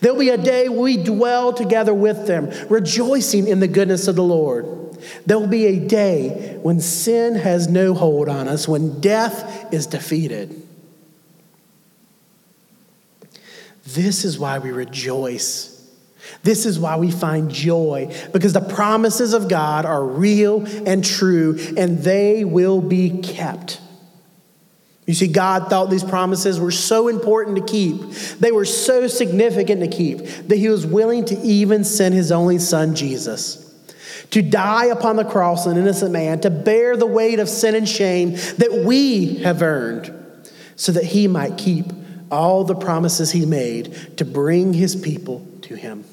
There 0.00 0.12
will 0.12 0.20
be 0.20 0.30
a 0.30 0.38
day 0.38 0.68
we 0.68 0.96
dwell 1.02 1.52
together 1.52 1.94
with 1.94 2.26
them, 2.26 2.50
rejoicing 2.68 3.46
in 3.46 3.60
the 3.60 3.68
goodness 3.68 4.08
of 4.08 4.16
the 4.16 4.22
Lord. 4.22 4.66
There 5.26 5.38
will 5.38 5.46
be 5.46 5.66
a 5.66 5.78
day 5.78 6.58
when 6.62 6.80
sin 6.80 7.36
has 7.36 7.68
no 7.68 7.94
hold 7.94 8.28
on 8.28 8.48
us, 8.48 8.66
when 8.66 9.00
death 9.00 9.72
is 9.72 9.86
defeated. 9.86 10.62
This 13.86 14.24
is 14.24 14.38
why 14.38 14.58
we 14.58 14.70
rejoice 14.70 15.77
this 16.42 16.66
is 16.66 16.78
why 16.78 16.96
we 16.96 17.10
find 17.10 17.50
joy, 17.50 18.14
because 18.32 18.52
the 18.52 18.60
promises 18.60 19.34
of 19.34 19.48
God 19.48 19.84
are 19.84 20.04
real 20.04 20.66
and 20.86 21.04
true, 21.04 21.58
and 21.76 21.98
they 21.98 22.44
will 22.44 22.80
be 22.80 23.20
kept. 23.22 23.80
You 25.06 25.14
see, 25.14 25.28
God 25.28 25.70
thought 25.70 25.88
these 25.88 26.04
promises 26.04 26.60
were 26.60 26.70
so 26.70 27.08
important 27.08 27.56
to 27.56 27.64
keep, 27.64 27.98
they 28.40 28.52
were 28.52 28.66
so 28.66 29.06
significant 29.06 29.80
to 29.80 29.88
keep, 29.88 30.18
that 30.18 30.56
He 30.56 30.68
was 30.68 30.84
willing 30.84 31.24
to 31.24 31.40
even 31.40 31.82
send 31.82 32.14
His 32.14 32.30
only 32.30 32.58
Son, 32.58 32.94
Jesus, 32.94 33.74
to 34.32 34.42
die 34.42 34.86
upon 34.86 35.16
the 35.16 35.24
cross, 35.24 35.64
an 35.64 35.78
innocent 35.78 36.12
man, 36.12 36.40
to 36.40 36.50
bear 36.50 36.94
the 36.94 37.06
weight 37.06 37.38
of 37.38 37.48
sin 37.48 37.74
and 37.74 37.88
shame 37.88 38.32
that 38.58 38.82
we 38.84 39.36
have 39.36 39.62
earned, 39.62 40.14
so 40.76 40.92
that 40.92 41.04
He 41.04 41.26
might 41.26 41.56
keep 41.56 41.86
all 42.30 42.64
the 42.64 42.74
promises 42.74 43.30
He 43.30 43.46
made 43.46 44.18
to 44.18 44.26
bring 44.26 44.74
His 44.74 44.94
people 44.94 45.46
to 45.62 45.74
Him. 45.74 46.04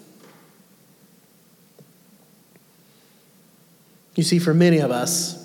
You 4.15 4.23
see, 4.23 4.39
for 4.39 4.53
many 4.53 4.79
of 4.79 4.91
us, 4.91 5.41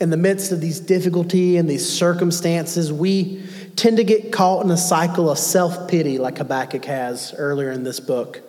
in 0.00 0.10
the 0.10 0.16
midst 0.16 0.52
of 0.52 0.60
these 0.60 0.78
difficulty 0.78 1.56
and 1.56 1.68
these 1.68 1.88
circumstances, 1.88 2.92
we 2.92 3.42
tend 3.74 3.96
to 3.96 4.04
get 4.04 4.32
caught 4.32 4.64
in 4.64 4.70
a 4.70 4.76
cycle 4.76 5.28
of 5.30 5.38
self 5.38 5.88
pity, 5.88 6.18
like 6.18 6.38
Habakkuk 6.38 6.84
has 6.84 7.34
earlier 7.36 7.70
in 7.70 7.82
this 7.82 7.98
book. 8.00 8.42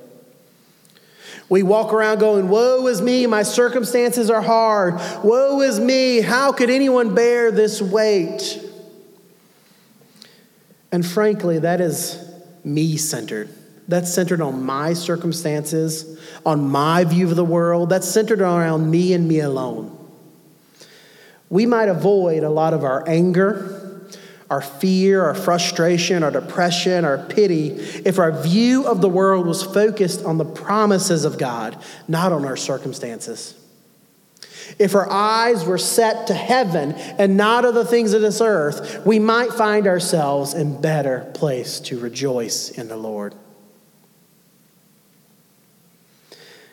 We 1.49 1.63
walk 1.63 1.93
around 1.93 2.19
going, 2.19 2.47
Woe 2.49 2.85
is 2.87 3.01
me, 3.01 3.25
my 3.25 3.41
circumstances 3.41 4.29
are 4.29 4.41
hard. 4.41 4.95
Woe 5.23 5.61
is 5.61 5.79
me, 5.79 6.21
how 6.21 6.51
could 6.51 6.69
anyone 6.69 7.15
bear 7.15 7.51
this 7.51 7.81
weight? 7.81 8.63
And 10.91 11.05
frankly, 11.05 11.59
that 11.59 11.81
is 11.81 12.23
me 12.63 12.97
centered. 12.97 13.49
That's 13.89 14.13
centered 14.13 14.39
on 14.39 14.63
my 14.63 14.93
circumstances, 14.93 16.19
on 16.45 16.69
my 16.69 17.03
view 17.05 17.27
of 17.27 17.35
the 17.35 17.43
world. 17.43 17.89
That's 17.89 18.07
centered 18.07 18.39
around 18.39 18.89
me 18.89 19.13
and 19.13 19.27
me 19.27 19.39
alone. 19.39 19.97
We 21.49 21.65
might 21.65 21.89
avoid 21.89 22.43
a 22.43 22.51
lot 22.51 22.75
of 22.75 22.83
our 22.83 23.03
anger, 23.09 24.07
our 24.47 24.61
fear, 24.61 25.23
our 25.25 25.33
frustration, 25.33 26.21
our 26.21 26.29
depression, 26.29 27.03
our 27.03 27.17
pity 27.17 27.69
if 28.05 28.19
our 28.19 28.31
view 28.31 28.85
of 28.85 29.01
the 29.01 29.09
world 29.09 29.47
was 29.47 29.63
focused 29.63 30.23
on 30.23 30.37
the 30.37 30.45
promises 30.45 31.25
of 31.25 31.39
God, 31.39 31.75
not 32.07 32.31
on 32.31 32.45
our 32.45 32.57
circumstances. 32.57 33.55
If 34.77 34.93
our 34.93 35.09
eyes 35.09 35.65
were 35.65 35.79
set 35.79 36.27
to 36.27 36.35
heaven 36.35 36.91
and 36.93 37.37
not 37.37 37.65
of 37.65 37.73
the 37.73 37.85
things 37.85 38.13
of 38.13 38.21
this 38.21 38.39
earth, 38.39 39.03
we 39.03 39.17
might 39.17 39.51
find 39.51 39.87
ourselves 39.87 40.53
in 40.53 40.79
better 40.79 41.31
place 41.33 41.79
to 41.81 41.99
rejoice 41.99 42.69
in 42.69 42.87
the 42.87 42.95
Lord. 42.95 43.33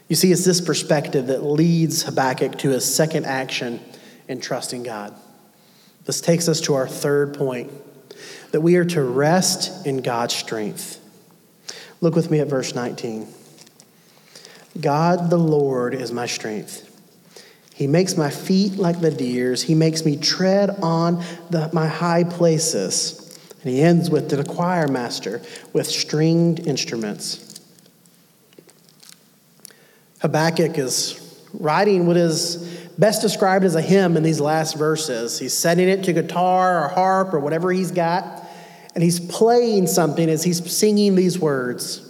You 0.08 0.16
see, 0.16 0.30
it's 0.30 0.44
this 0.44 0.60
perspective 0.60 1.26
that 1.28 1.42
leads 1.42 2.04
Habakkuk 2.04 2.58
to 2.58 2.70
his 2.70 2.84
second 2.84 3.26
action 3.26 3.80
in 4.28 4.40
trusting 4.40 4.84
God. 4.84 5.14
This 6.04 6.20
takes 6.20 6.48
us 6.48 6.60
to 6.62 6.74
our 6.74 6.86
third 6.86 7.34
point 7.34 7.72
that 8.52 8.60
we 8.60 8.76
are 8.76 8.84
to 8.84 9.02
rest 9.02 9.86
in 9.86 10.02
God's 10.02 10.34
strength. 10.34 11.02
Look 12.00 12.14
with 12.14 12.30
me 12.30 12.40
at 12.40 12.46
verse 12.46 12.74
19. 12.74 13.26
God 14.80 15.30
the 15.30 15.38
Lord 15.38 15.94
is 15.94 16.12
my 16.12 16.26
strength. 16.26 16.84
He 17.74 17.86
makes 17.86 18.16
my 18.16 18.30
feet 18.30 18.76
like 18.76 19.00
the 19.00 19.10
deer's. 19.10 19.62
He 19.62 19.74
makes 19.74 20.04
me 20.04 20.16
tread 20.16 20.70
on 20.82 21.22
the, 21.50 21.68
my 21.72 21.86
high 21.86 22.24
places. 22.24 23.38
And 23.62 23.70
he 23.70 23.82
ends 23.82 24.08
with 24.08 24.30
the 24.30 24.44
choir 24.44 24.88
master 24.88 25.42
with 25.72 25.86
stringed 25.86 26.60
instruments. 26.60 27.45
Habakkuk 30.20 30.78
is 30.78 31.22
writing 31.52 32.06
what 32.06 32.16
is 32.16 32.56
best 32.98 33.22
described 33.22 33.64
as 33.64 33.74
a 33.74 33.82
hymn 33.82 34.16
in 34.16 34.22
these 34.22 34.40
last 34.40 34.76
verses. 34.76 35.38
He's 35.38 35.52
setting 35.52 35.88
it 35.88 36.04
to 36.04 36.12
guitar 36.12 36.84
or 36.84 36.88
harp 36.88 37.34
or 37.34 37.40
whatever 37.40 37.70
he's 37.70 37.90
got, 37.90 38.44
and 38.94 39.04
he's 39.04 39.20
playing 39.20 39.86
something 39.86 40.28
as 40.28 40.42
he's 40.42 40.70
singing 40.70 41.14
these 41.14 41.38
words. 41.38 42.02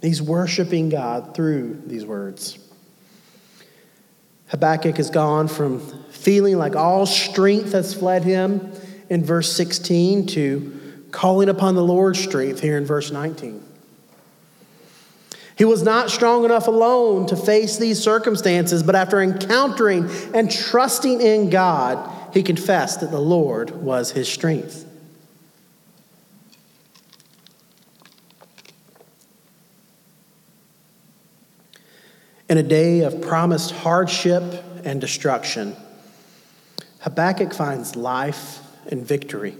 He's 0.00 0.20
worshiping 0.22 0.88
God 0.88 1.34
through 1.34 1.82
these 1.86 2.04
words. 2.04 2.58
Habakkuk 4.48 4.96
has 4.96 5.10
gone 5.10 5.48
from 5.48 5.80
feeling 6.10 6.58
like 6.58 6.76
all 6.76 7.06
strength 7.06 7.72
has 7.72 7.94
fled 7.94 8.22
him 8.22 8.72
in 9.08 9.24
verse 9.24 9.50
16 9.52 10.26
to 10.28 11.06
calling 11.10 11.48
upon 11.48 11.74
the 11.74 11.82
Lord's 11.82 12.18
strength 12.18 12.60
here 12.60 12.76
in 12.76 12.84
verse 12.84 13.10
19. 13.10 13.61
He 15.62 15.66
was 15.66 15.84
not 15.84 16.10
strong 16.10 16.44
enough 16.44 16.66
alone 16.66 17.26
to 17.26 17.36
face 17.36 17.76
these 17.76 18.02
circumstances, 18.02 18.82
but 18.82 18.96
after 18.96 19.20
encountering 19.22 20.10
and 20.34 20.50
trusting 20.50 21.20
in 21.20 21.50
God, 21.50 22.34
he 22.34 22.42
confessed 22.42 22.98
that 22.98 23.12
the 23.12 23.20
Lord 23.20 23.70
was 23.70 24.10
his 24.10 24.28
strength. 24.28 24.84
In 32.48 32.58
a 32.58 32.64
day 32.64 33.02
of 33.02 33.20
promised 33.20 33.70
hardship 33.70 34.42
and 34.82 35.00
destruction, 35.00 35.76
Habakkuk 37.02 37.54
finds 37.54 37.94
life 37.94 38.58
and 38.90 39.06
victory. 39.06 39.56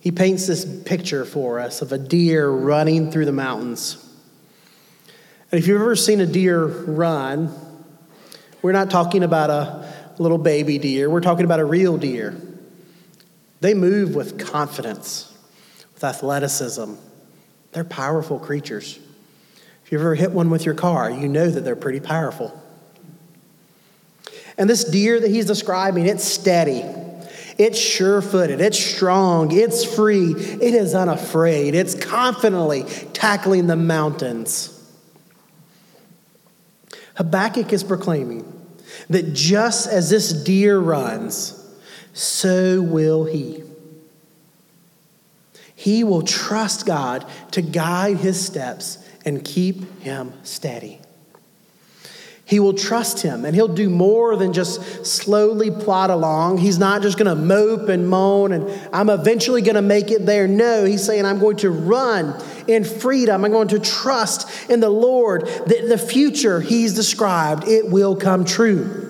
He 0.00 0.10
paints 0.10 0.48
this 0.48 0.64
picture 0.64 1.24
for 1.24 1.60
us 1.60 1.82
of 1.82 1.92
a 1.92 1.98
deer 1.98 2.50
running 2.50 3.12
through 3.12 3.26
the 3.26 3.30
mountains. 3.30 4.06
And 5.50 5.58
if 5.58 5.66
you've 5.66 5.80
ever 5.80 5.96
seen 5.96 6.20
a 6.20 6.26
deer 6.26 6.66
run, 6.66 7.54
we're 8.60 8.72
not 8.72 8.90
talking 8.90 9.22
about 9.22 9.50
a 9.50 9.88
little 10.18 10.38
baby 10.38 10.78
deer, 10.78 11.08
we're 11.08 11.20
talking 11.20 11.44
about 11.44 11.60
a 11.60 11.64
real 11.64 11.96
deer. 11.96 12.36
They 13.60 13.74
move 13.74 14.14
with 14.14 14.38
confidence, 14.38 15.32
with 15.94 16.04
athleticism. 16.04 16.94
They're 17.72 17.84
powerful 17.84 18.38
creatures. 18.38 18.98
If 19.84 19.92
you've 19.92 20.00
ever 20.00 20.14
hit 20.14 20.32
one 20.32 20.50
with 20.50 20.66
your 20.66 20.74
car, 20.74 21.10
you 21.10 21.28
know 21.28 21.48
that 21.48 21.62
they're 21.62 21.76
pretty 21.76 22.00
powerful. 22.00 22.62
And 24.58 24.68
this 24.68 24.84
deer 24.84 25.18
that 25.18 25.28
he's 25.28 25.46
describing, 25.46 26.06
it's 26.06 26.24
steady. 26.24 26.84
It's 27.56 27.78
sure 27.78 28.20
footed. 28.20 28.60
It's 28.60 28.78
strong. 28.78 29.50
It's 29.50 29.84
free. 29.84 30.32
It 30.32 30.74
is 30.74 30.94
unafraid. 30.94 31.74
It's 31.74 31.94
confidently 31.94 32.84
tackling 33.12 33.66
the 33.66 33.76
mountains. 33.76 34.77
Habakkuk 37.18 37.72
is 37.72 37.82
proclaiming 37.82 38.44
that 39.10 39.32
just 39.34 39.88
as 39.88 40.08
this 40.08 40.32
deer 40.32 40.78
runs, 40.78 41.52
so 42.12 42.80
will 42.80 43.24
he. 43.24 43.64
He 45.74 46.04
will 46.04 46.22
trust 46.22 46.86
God 46.86 47.26
to 47.50 47.60
guide 47.60 48.18
his 48.18 48.40
steps 48.40 49.04
and 49.24 49.44
keep 49.44 50.00
him 50.00 50.32
steady. 50.44 51.00
He 52.44 52.60
will 52.60 52.72
trust 52.72 53.22
him 53.22 53.44
and 53.44 53.52
he'll 53.52 53.66
do 53.66 53.90
more 53.90 54.36
than 54.36 54.52
just 54.52 55.04
slowly 55.04 55.72
plod 55.72 56.10
along. 56.10 56.58
He's 56.58 56.78
not 56.78 57.02
just 57.02 57.18
going 57.18 57.26
to 57.26 57.34
mope 57.34 57.88
and 57.88 58.08
moan 58.08 58.52
and 58.52 58.70
I'm 58.92 59.10
eventually 59.10 59.60
going 59.60 59.74
to 59.74 59.82
make 59.82 60.12
it 60.12 60.24
there. 60.24 60.46
No, 60.46 60.84
he's 60.84 61.04
saying, 61.04 61.26
I'm 61.26 61.40
going 61.40 61.56
to 61.58 61.70
run 61.70 62.40
in 62.68 62.84
freedom. 62.84 63.44
I'm 63.44 63.50
going 63.50 63.68
to 63.68 63.80
trust 63.80 64.70
in 64.70 64.80
the 64.80 64.90
Lord 64.90 65.46
that 65.46 65.86
the 65.88 65.98
future 65.98 66.60
he's 66.60 66.94
described, 66.94 67.66
it 67.66 67.90
will 67.90 68.14
come 68.14 68.44
true. 68.44 69.06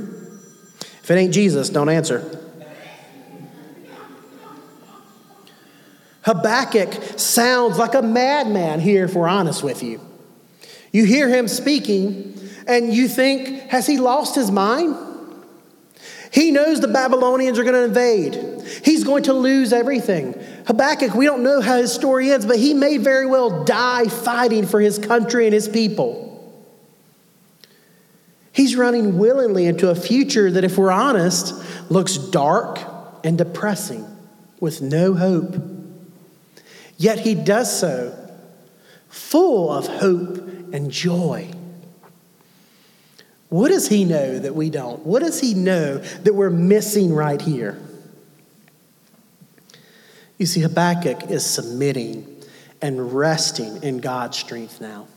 If 1.02 1.10
it 1.10 1.14
ain't 1.14 1.34
Jesus, 1.34 1.68
don't 1.68 1.88
answer. 1.88 2.34
Habakkuk 6.22 7.18
sounds 7.18 7.78
like 7.78 7.94
a 7.94 8.02
madman 8.02 8.80
here, 8.80 9.04
if 9.04 9.14
we're 9.14 9.28
honest 9.28 9.62
with 9.62 9.82
you. 9.82 10.00
You 10.92 11.04
hear 11.04 11.28
him 11.28 11.48
speaking, 11.48 12.38
and 12.66 12.92
you 12.92 13.08
think, 13.08 13.70
has 13.70 13.86
he 13.86 13.98
lost 13.98 14.34
his 14.34 14.50
mind? 14.50 14.94
He 16.30 16.50
knows 16.50 16.80
the 16.80 16.88
Babylonians 16.88 17.58
are 17.58 17.64
going 17.64 17.74
to 17.74 17.84
invade. 17.84 18.62
He's 18.84 19.04
going 19.04 19.22
to 19.24 19.32
lose 19.32 19.72
everything. 19.72 20.34
Habakkuk, 20.68 21.14
we 21.14 21.24
don't 21.24 21.42
know 21.42 21.62
how 21.62 21.78
his 21.78 21.90
story 21.94 22.30
ends, 22.30 22.44
but 22.44 22.58
he 22.58 22.74
may 22.74 22.98
very 22.98 23.24
well 23.24 23.64
die 23.64 24.04
fighting 24.04 24.66
for 24.66 24.82
his 24.82 24.98
country 24.98 25.46
and 25.46 25.54
his 25.54 25.66
people. 25.66 26.26
He's 28.52 28.76
running 28.76 29.16
willingly 29.16 29.64
into 29.64 29.88
a 29.88 29.94
future 29.94 30.50
that, 30.50 30.64
if 30.64 30.76
we're 30.76 30.92
honest, 30.92 31.54
looks 31.90 32.18
dark 32.18 32.80
and 33.24 33.38
depressing 33.38 34.04
with 34.60 34.82
no 34.82 35.14
hope. 35.14 35.56
Yet 36.98 37.20
he 37.20 37.34
does 37.34 37.74
so 37.74 38.14
full 39.08 39.72
of 39.72 39.86
hope 39.86 40.36
and 40.74 40.90
joy. 40.90 41.50
What 43.48 43.70
does 43.70 43.88
he 43.88 44.04
know 44.04 44.38
that 44.38 44.54
we 44.54 44.68
don't? 44.68 45.06
What 45.06 45.20
does 45.20 45.40
he 45.40 45.54
know 45.54 45.96
that 45.96 46.34
we're 46.34 46.50
missing 46.50 47.14
right 47.14 47.40
here? 47.40 47.80
You 50.38 50.46
see, 50.46 50.60
Habakkuk 50.60 51.30
is 51.30 51.44
submitting 51.44 52.42
and 52.80 53.12
resting 53.12 53.82
in 53.82 53.98
God's 53.98 54.38
strength 54.38 54.80
now. 54.80 55.08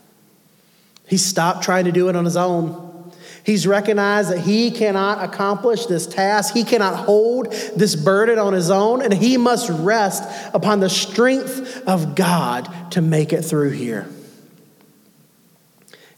He 1.06 1.16
stopped 1.16 1.62
trying 1.62 1.84
to 1.84 1.92
do 1.92 2.08
it 2.08 2.16
on 2.16 2.24
his 2.24 2.36
own. 2.36 3.12
He's 3.44 3.66
recognized 3.66 4.30
that 4.30 4.40
he 4.40 4.70
cannot 4.70 5.22
accomplish 5.22 5.86
this 5.86 6.06
task. 6.06 6.54
He 6.54 6.64
cannot 6.64 7.04
hold 7.04 7.52
this 7.76 7.96
burden 7.96 8.38
on 8.38 8.52
his 8.52 8.70
own, 8.70 9.02
and 9.02 9.12
he 9.12 9.36
must 9.36 9.68
rest 9.70 10.24
upon 10.54 10.80
the 10.80 10.88
strength 10.88 11.82
of 11.86 12.14
God 12.14 12.92
to 12.92 13.00
make 13.00 13.32
it 13.32 13.42
through 13.42 13.70
here. 13.70 14.08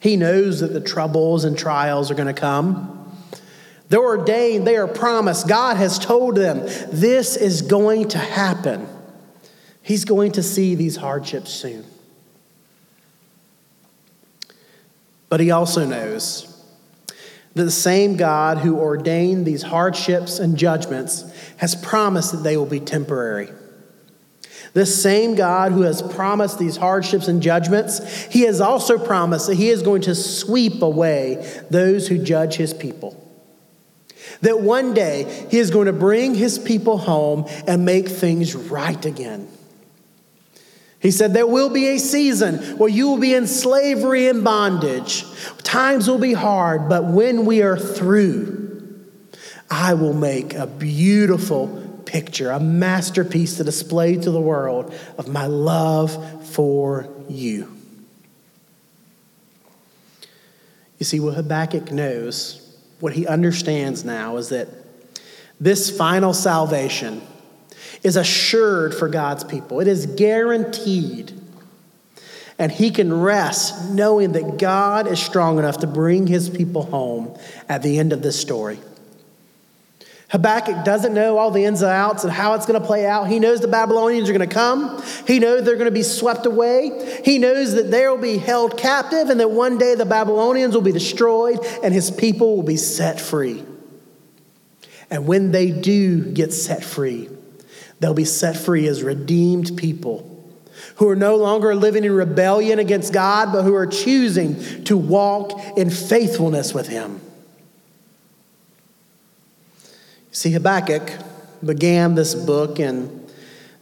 He 0.00 0.16
knows 0.16 0.60
that 0.60 0.74
the 0.74 0.82
troubles 0.82 1.44
and 1.44 1.56
trials 1.56 2.10
are 2.10 2.14
going 2.14 2.32
to 2.32 2.38
come. 2.38 2.90
They're 3.88 4.02
ordained, 4.02 4.66
they 4.66 4.76
are 4.76 4.88
promised. 4.88 5.48
God 5.48 5.76
has 5.76 5.98
told 5.98 6.36
them 6.36 6.60
this 6.90 7.36
is 7.36 7.62
going 7.62 8.08
to 8.08 8.18
happen. 8.18 8.86
He's 9.84 10.06
going 10.06 10.32
to 10.32 10.42
see 10.42 10.74
these 10.74 10.96
hardships 10.96 11.50
soon. 11.50 11.84
But 15.28 15.40
he 15.40 15.50
also 15.50 15.84
knows 15.84 16.50
that 17.52 17.64
the 17.64 17.70
same 17.70 18.16
God 18.16 18.58
who 18.58 18.78
ordained 18.78 19.44
these 19.44 19.62
hardships 19.62 20.38
and 20.38 20.56
judgments 20.56 21.24
has 21.58 21.74
promised 21.74 22.32
that 22.32 22.38
they 22.38 22.56
will 22.56 22.64
be 22.64 22.80
temporary. 22.80 23.50
This 24.72 25.00
same 25.02 25.34
God 25.34 25.72
who 25.72 25.82
has 25.82 26.00
promised 26.00 26.58
these 26.58 26.78
hardships 26.78 27.28
and 27.28 27.42
judgments, 27.42 28.22
he 28.32 28.42
has 28.42 28.62
also 28.62 28.98
promised 28.98 29.48
that 29.48 29.56
he 29.56 29.68
is 29.68 29.82
going 29.82 30.00
to 30.02 30.14
sweep 30.14 30.80
away 30.80 31.46
those 31.68 32.08
who 32.08 32.16
judge 32.16 32.56
his 32.56 32.72
people. 32.72 33.20
That 34.40 34.60
one 34.60 34.94
day 34.94 35.46
he 35.50 35.58
is 35.58 35.70
going 35.70 35.86
to 35.86 35.92
bring 35.92 36.34
his 36.34 36.58
people 36.58 36.96
home 36.96 37.46
and 37.66 37.84
make 37.84 38.08
things 38.08 38.56
right 38.56 39.04
again. 39.04 39.48
He 41.04 41.10
said, 41.10 41.34
There 41.34 41.46
will 41.46 41.68
be 41.68 41.88
a 41.88 41.98
season 41.98 42.78
where 42.78 42.88
you 42.88 43.08
will 43.08 43.18
be 43.18 43.34
in 43.34 43.46
slavery 43.46 44.26
and 44.26 44.42
bondage. 44.42 45.26
Times 45.62 46.08
will 46.08 46.18
be 46.18 46.32
hard, 46.32 46.88
but 46.88 47.04
when 47.04 47.44
we 47.44 47.60
are 47.60 47.76
through, 47.76 49.04
I 49.70 49.92
will 49.92 50.14
make 50.14 50.54
a 50.54 50.66
beautiful 50.66 52.00
picture, 52.06 52.50
a 52.50 52.58
masterpiece 52.58 53.58
to 53.58 53.64
display 53.64 54.16
to 54.16 54.30
the 54.30 54.40
world 54.40 54.94
of 55.18 55.28
my 55.28 55.44
love 55.44 56.48
for 56.48 57.06
you. 57.28 57.70
You 60.98 61.04
see, 61.04 61.20
what 61.20 61.34
Habakkuk 61.34 61.92
knows, 61.92 62.78
what 63.00 63.12
he 63.12 63.26
understands 63.26 64.06
now, 64.06 64.38
is 64.38 64.48
that 64.48 64.68
this 65.60 65.94
final 65.94 66.32
salvation 66.32 67.20
is 68.04 68.16
assured 68.16 68.94
for 68.94 69.08
God's 69.08 69.42
people, 69.42 69.80
it 69.80 69.88
is 69.88 70.06
guaranteed. 70.06 71.32
And 72.56 72.70
he 72.70 72.92
can 72.92 73.12
rest 73.12 73.90
knowing 73.90 74.32
that 74.32 74.58
God 74.58 75.08
is 75.08 75.20
strong 75.20 75.58
enough 75.58 75.78
to 75.78 75.88
bring 75.88 76.28
his 76.28 76.48
people 76.48 76.84
home 76.84 77.36
at 77.68 77.82
the 77.82 77.98
end 77.98 78.12
of 78.12 78.22
this 78.22 78.40
story. 78.40 78.78
Habakkuk 80.28 80.84
doesn't 80.84 81.14
know 81.14 81.36
all 81.36 81.50
the 81.50 81.64
ins 81.64 81.82
and 81.82 81.90
outs 81.90 82.22
and 82.22 82.32
how 82.32 82.54
it's 82.54 82.64
going 82.64 82.80
to 82.80 82.86
play 82.86 83.06
out. 83.06 83.28
He 83.28 83.40
knows 83.40 83.60
the 83.60 83.68
Babylonians 83.68 84.28
are 84.28 84.32
going 84.32 84.48
to 84.48 84.54
come. 84.54 85.02
He 85.26 85.40
knows 85.40 85.64
they're 85.64 85.74
going 85.74 85.86
to 85.86 85.90
be 85.90 86.02
swept 86.02 86.46
away. 86.46 87.20
He 87.24 87.38
knows 87.38 87.74
that 87.74 87.90
they 87.90 88.06
will 88.06 88.18
be 88.18 88.38
held 88.38 88.78
captive 88.78 89.30
and 89.30 89.40
that 89.40 89.50
one 89.50 89.76
day 89.76 89.96
the 89.96 90.06
Babylonians 90.06 90.74
will 90.74 90.82
be 90.82 90.92
destroyed 90.92 91.58
and 91.82 91.92
his 91.92 92.10
people 92.10 92.56
will 92.56 92.62
be 92.62 92.76
set 92.76 93.20
free. 93.20 93.64
And 95.10 95.26
when 95.26 95.50
they 95.50 95.70
do 95.70 96.24
get 96.32 96.52
set 96.52 96.84
free, 96.84 97.28
they'll 98.00 98.14
be 98.14 98.24
set 98.24 98.56
free 98.56 98.86
as 98.86 99.02
redeemed 99.02 99.76
people 99.76 100.30
who 100.96 101.08
are 101.08 101.16
no 101.16 101.36
longer 101.36 101.74
living 101.74 102.04
in 102.04 102.12
rebellion 102.12 102.78
against 102.78 103.12
God, 103.12 103.52
but 103.52 103.62
who 103.62 103.74
are 103.74 103.86
choosing 103.86 104.84
to 104.84 104.96
walk 104.96 105.52
in 105.76 105.90
faithfulness 105.90 106.74
with 106.74 106.88
Him. 106.88 107.20
See, 110.30 110.50
Habakkuk 110.50 111.10
began 111.64 112.14
this 112.14 112.34
book 112.34 112.78
in 112.80 113.24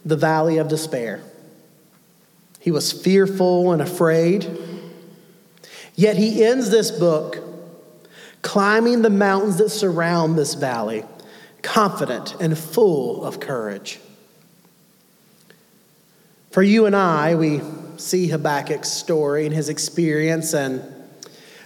the 0.05 0.15
valley 0.15 0.57
of 0.57 0.67
despair. 0.67 1.21
He 2.59 2.71
was 2.71 2.91
fearful 2.91 3.71
and 3.71 3.81
afraid. 3.81 4.47
Yet 5.95 6.17
he 6.17 6.43
ends 6.43 6.69
this 6.69 6.91
book 6.91 7.37
climbing 8.41 9.01
the 9.01 9.09
mountains 9.09 9.57
that 9.57 9.69
surround 9.69 10.37
this 10.37 10.53
valley, 10.53 11.03
confident 11.63 12.35
and 12.39 12.55
full 12.55 13.25
of 13.25 13.39
courage. 13.39 13.99
For 16.51 16.61
you 16.61 16.85
and 16.85 16.95
I, 16.95 17.33
we 17.33 17.61
see 17.97 18.27
Habakkuk's 18.27 18.91
story 18.91 19.47
and 19.47 19.55
his 19.55 19.69
experience, 19.69 20.53
and 20.53 20.83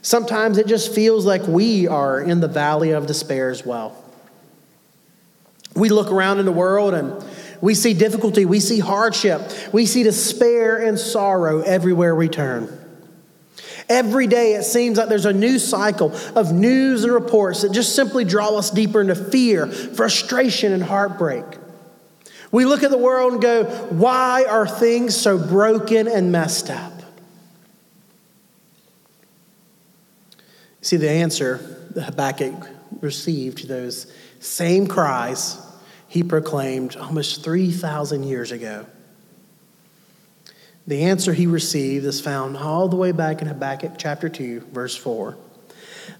sometimes 0.01 0.57
it 0.57 0.67
just 0.67 0.95
feels 0.95 1.25
like 1.25 1.45
we 1.45 1.87
are 1.87 2.21
in 2.21 2.39
the 2.39 2.47
valley 2.47 2.91
of 2.91 3.05
despair 3.05 3.49
as 3.49 3.65
well. 3.65 4.01
We 5.75 5.89
look 5.89 6.09
around 6.09 6.39
in 6.39 6.45
the 6.45 6.53
world 6.53 6.93
and 6.93 7.21
we 7.59 7.73
see 7.73 7.93
difficulty, 7.93 8.45
we 8.45 8.59
see 8.59 8.79
hardship, 8.79 9.41
we 9.73 9.85
see 9.85 10.03
despair 10.03 10.77
and 10.77 10.97
sorrow 10.97 11.61
everywhere 11.61 12.15
we 12.15 12.29
turn. 12.29 12.76
Every 13.89 14.27
day 14.27 14.53
it 14.53 14.63
seems 14.63 14.97
like 14.97 15.07
there's 15.07 15.25
a 15.25 15.33
new 15.33 15.59
cycle 15.59 16.13
of 16.35 16.51
news 16.51 17.03
and 17.03 17.13
reports 17.13 17.61
that 17.61 17.71
just 17.71 17.95
simply 17.95 18.25
draw 18.25 18.57
us 18.57 18.69
deeper 18.69 18.99
into 18.99 19.15
fear, 19.15 19.67
frustration, 19.67 20.73
and 20.73 20.83
heartbreak. 20.83 21.45
We 22.51 22.65
look 22.65 22.83
at 22.83 22.91
the 22.91 22.97
world 22.97 23.33
and 23.33 23.41
go, 23.41 23.63
why 23.89 24.45
are 24.45 24.67
things 24.67 25.15
so 25.15 25.37
broken 25.37 26.07
and 26.07 26.31
messed 26.31 26.69
up? 26.69 26.93
See, 30.81 30.97
the 30.97 31.09
answer 31.09 31.57
that 31.91 32.03
Habakkuk 32.03 32.69
received 33.01 33.59
to 33.59 33.67
those 33.67 34.11
same 34.39 34.87
cries 34.87 35.57
he 36.07 36.23
proclaimed 36.23 36.95
almost 36.95 37.43
3,000 37.43 38.23
years 38.23 38.51
ago. 38.51 38.85
The 40.87 41.03
answer 41.03 41.33
he 41.33 41.47
received 41.47 42.05
is 42.05 42.21
found 42.21 42.55
all 42.55 42.87
the 42.87 42.95
way 42.95 43.11
back 43.11 43.41
in 43.41 43.47
Habakkuk 43.47 43.93
chapter 43.97 44.29
2, 44.29 44.61
verse 44.71 44.95
4 44.95 45.37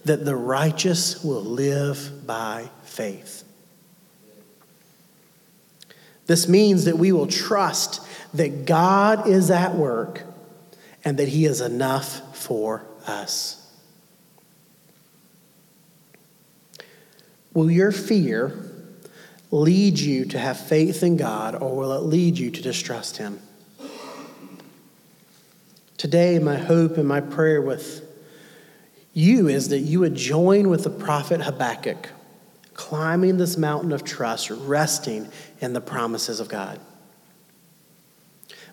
that 0.03 0.25
the 0.25 0.35
righteous 0.35 1.23
will 1.23 1.41
live 1.41 2.25
by 2.27 2.69
faith. 2.83 3.43
This 6.25 6.47
means 6.47 6.85
that 6.85 6.97
we 6.97 7.13
will 7.13 7.27
trust 7.27 8.05
that 8.33 8.65
God 8.65 9.27
is 9.27 9.49
at 9.49 9.75
work 9.75 10.23
and 11.05 11.17
that 11.17 11.29
He 11.29 11.45
is 11.45 11.61
enough 11.61 12.37
for 12.37 12.85
us. 13.05 13.65
Will 17.53 17.71
your 17.71 17.93
fear 17.93 18.53
lead 19.51 19.99
you 19.99 20.25
to 20.25 20.37
have 20.37 20.59
faith 20.59 21.01
in 21.01 21.15
God 21.15 21.55
or 21.55 21.75
will 21.75 21.93
it 21.93 22.03
lead 22.03 22.37
you 22.37 22.51
to 22.51 22.61
distrust 22.61 23.17
Him? 23.17 23.39
Today, 26.07 26.39
my 26.39 26.55
hope 26.55 26.95
and 26.95 27.05
my 27.05 27.19
prayer 27.19 27.61
with 27.61 28.01
you 29.11 29.49
is 29.49 29.67
that 29.67 29.79
you 29.79 29.99
would 29.99 30.15
join 30.15 30.69
with 30.69 30.85
the 30.85 30.89
prophet 30.89 31.41
Habakkuk, 31.41 32.07
climbing 32.73 33.35
this 33.35 33.57
mountain 33.57 33.91
of 33.91 34.05
trust, 34.05 34.49
resting 34.49 35.27
in 35.59 35.73
the 35.73 35.81
promises 35.81 36.39
of 36.39 36.47
God. 36.47 36.79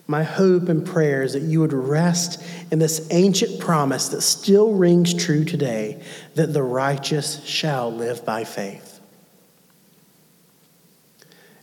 My 0.07 0.23
hope 0.23 0.69
and 0.69 0.85
prayer 0.87 1.23
is 1.23 1.33
that 1.33 1.41
you 1.41 1.59
would 1.59 1.73
rest 1.73 2.41
in 2.71 2.79
this 2.79 3.05
ancient 3.11 3.59
promise 3.59 4.07
that 4.07 4.21
still 4.21 4.71
rings 4.71 5.13
true 5.13 5.43
today 5.43 6.01
that 6.35 6.53
the 6.53 6.63
righteous 6.63 7.43
shall 7.43 7.91
live 7.91 8.23
by 8.23 8.45
faith. 8.45 9.01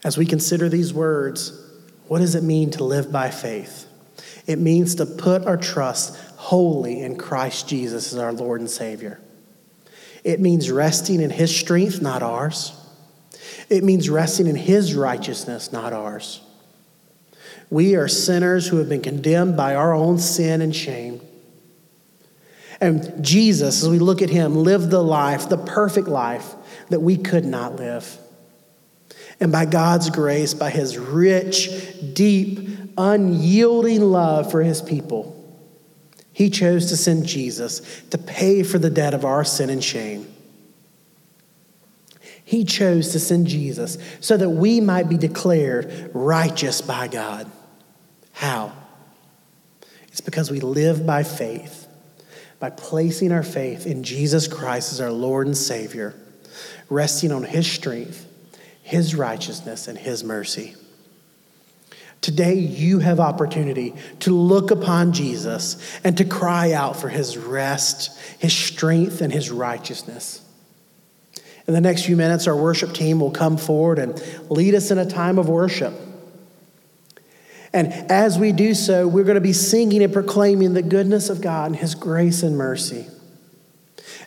As 0.05 0.19
we 0.19 0.27
consider 0.27 0.69
these 0.69 0.93
words, 0.93 1.59
what 2.09 2.19
does 2.19 2.35
it 2.35 2.43
mean 2.43 2.71
to 2.73 2.85
live 2.85 3.11
by 3.11 3.31
faith? 3.31 3.89
It 4.47 4.59
means 4.59 4.97
to 4.97 5.07
put 5.07 5.47
our 5.47 5.57
trust 5.57 6.17
wholly 6.37 7.01
in 7.01 7.17
Christ 7.17 7.69
Jesus 7.69 8.13
as 8.13 8.19
our 8.19 8.33
Lord 8.33 8.61
and 8.61 8.71
Savior. 8.71 9.21
It 10.25 10.41
means 10.41 10.71
resting 10.71 11.21
in 11.21 11.31
His 11.31 11.55
strength, 11.55 12.03
not 12.03 12.23
ours. 12.23 12.73
It 13.69 13.85
means 13.85 14.11
resting 14.11 14.47
in 14.47 14.57
His 14.57 14.95
righteousness, 14.95 15.73
not 15.73 15.93
ours. 15.93 16.41
We 17.71 17.95
are 17.95 18.09
sinners 18.09 18.69
who 18.69 18.77
have 18.79 18.89
been 18.89 19.03
condemned 19.03 19.57
by 19.57 19.75
our 19.75 19.95
own 19.95 20.19
sin 20.19 20.61
and 20.61 20.75
shame. 20.75 21.21
And 22.81 23.25
Jesus, 23.25 23.83
as 23.83 23.89
we 23.89 23.99
look 23.99 24.23
at 24.23 24.31
Him, 24.31 24.57
lived 24.57 24.91
the 24.91 25.03
life, 25.03 25.49
the 25.49 25.57
perfect 25.57 26.09
life 26.09 26.55
that 26.91 27.01
we 27.01 27.17
could 27.17 27.45
not 27.45 27.77
live. 27.77 28.19
And 29.41 29.51
by 29.51 29.67
God's 29.67 30.11
grace, 30.11 30.53
by 30.53 30.71
His 30.71 30.99
rich, 30.99 31.71
deep, 32.13 32.72
unyielding 32.97 34.01
love 34.01 34.51
for 34.51 34.63
his 34.63 34.83
people, 34.83 35.39
he 36.33 36.51
chose 36.51 36.87
to 36.87 36.97
send 36.97 37.27
Jesus 37.27 38.03
to 38.11 38.19
pay 38.19 38.63
for 38.63 38.79
the 38.79 38.91
debt 38.91 39.15
of 39.15 39.25
our 39.25 39.45
sin 39.45 39.71
and 39.71 39.83
shame. 39.83 40.27
He 42.45 42.65
chose 42.65 43.13
to 43.13 43.21
send 43.21 43.47
Jesus 43.47 43.99
so 44.21 44.37
that 44.37 44.51
we 44.51 44.81
might 44.81 45.09
be 45.09 45.17
declared 45.17 46.11
righteous 46.13 46.81
by 46.81 47.09
God. 47.09 47.51
How? 48.33 48.73
It's 50.09 50.21
because 50.21 50.51
we 50.51 50.61
live 50.61 51.07
by 51.07 51.23
faith, 51.23 51.87
by 52.59 52.71
placing 52.71 53.33
our 53.33 53.43
faith 53.43 53.87
in 53.87 54.03
Jesus 54.03 54.49
Christ 54.49 54.93
as 54.93 55.01
our 55.01 55.13
Lord 55.13 55.47
and 55.47 55.57
Savior, 55.57 56.15
resting 56.91 57.33
on 57.33 57.45
His 57.45 57.71
strength, 57.71 58.27
His 58.83 59.15
righteousness, 59.15 59.89
and 59.89 59.97
His 59.97 60.23
mercy. 60.23 60.75
Today, 62.23 62.55
you 62.55 63.01
have 63.01 63.19
opportunity 63.19 63.95
to 64.21 64.35
look 64.35 64.71
upon 64.71 65.13
Jesus 65.13 65.77
and 66.05 66.17
to 66.17 66.25
cry 66.25 66.73
out 66.73 66.97
for 66.97 67.09
his 67.09 67.37
rest, 67.37 68.17
his 68.39 68.55
strength, 68.55 69.21
and 69.21 69.33
his 69.33 69.51
righteousness. 69.51 70.41
In 71.67 71.75
the 71.75 71.81
next 71.81 72.07
few 72.07 72.17
minutes, 72.17 72.47
our 72.47 72.57
worship 72.57 72.93
team 72.95 73.19
will 73.19 73.33
come 73.33 73.57
forward 73.57 73.99
and 73.99 74.23
lead 74.49 74.75
us 74.77 74.93
in 74.93 74.99
a 74.99 75.05
time 75.05 75.37
of 75.37 75.49
worship. 75.49 75.93
And 77.73 77.93
as 77.93 78.39
we 78.39 78.53
do 78.53 78.75
so, 78.75 79.09
we're 79.09 79.25
going 79.25 79.35
to 79.35 79.41
be 79.41 79.53
singing 79.53 80.03
and 80.03 80.13
proclaiming 80.13 80.75
the 80.75 80.83
goodness 80.83 81.29
of 81.29 81.41
God 81.41 81.73
and 81.73 81.77
his 81.77 81.97
grace 81.97 82.45
and 82.45 82.57
mercy. 82.57 83.09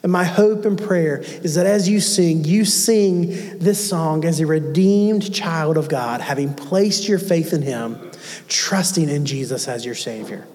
And 0.05 0.11
my 0.11 0.23
hope 0.23 0.65
and 0.65 0.77
prayer 0.79 1.17
is 1.17 1.55
that 1.55 1.65
as 1.65 1.89
you 1.89 1.99
sing, 1.99 2.43
you 2.43 2.63
sing 2.63 3.57
this 3.57 3.89
song 3.89 4.23
as 4.23 4.39
a 4.39 4.45
redeemed 4.45 5.33
child 5.33 5.77
of 5.77 5.89
God, 5.89 6.21
having 6.21 6.53
placed 6.53 7.07
your 7.07 7.17
faith 7.17 7.53
in 7.53 7.63
Him, 7.63 8.11
trusting 8.47 9.09
in 9.09 9.25
Jesus 9.25 9.67
as 9.67 9.83
your 9.83 9.95
Savior. 9.95 10.45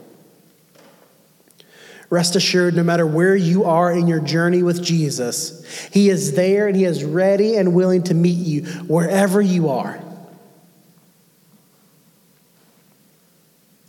Rest 2.10 2.36
assured, 2.36 2.76
no 2.76 2.84
matter 2.84 3.04
where 3.04 3.34
you 3.34 3.64
are 3.64 3.90
in 3.90 4.06
your 4.06 4.20
journey 4.20 4.62
with 4.62 4.84
Jesus, 4.84 5.66
He 5.92 6.10
is 6.10 6.34
there 6.34 6.68
and 6.68 6.76
He 6.76 6.84
is 6.84 7.02
ready 7.02 7.56
and 7.56 7.74
willing 7.74 8.04
to 8.04 8.14
meet 8.14 8.38
you 8.38 8.66
wherever 8.84 9.42
you 9.42 9.70
are. 9.70 10.00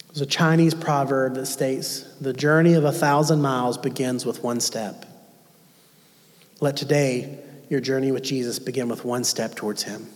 There's 0.08 0.22
a 0.22 0.26
Chinese 0.26 0.74
proverb 0.74 1.36
that 1.36 1.46
states 1.46 2.02
the 2.20 2.34
journey 2.34 2.74
of 2.74 2.84
a 2.84 2.92
thousand 2.92 3.44
miles 3.44 3.78
begins 3.78 4.26
with 4.26 4.42
one 4.42 4.60
step. 4.60 5.06
Let 6.62 6.78
today 6.78 7.40
your 7.70 7.80
journey 7.80 8.12
with 8.12 8.22
Jesus 8.22 8.60
begin 8.60 8.88
with 8.88 9.04
one 9.04 9.24
step 9.24 9.56
towards 9.56 9.82
Him. 9.82 10.08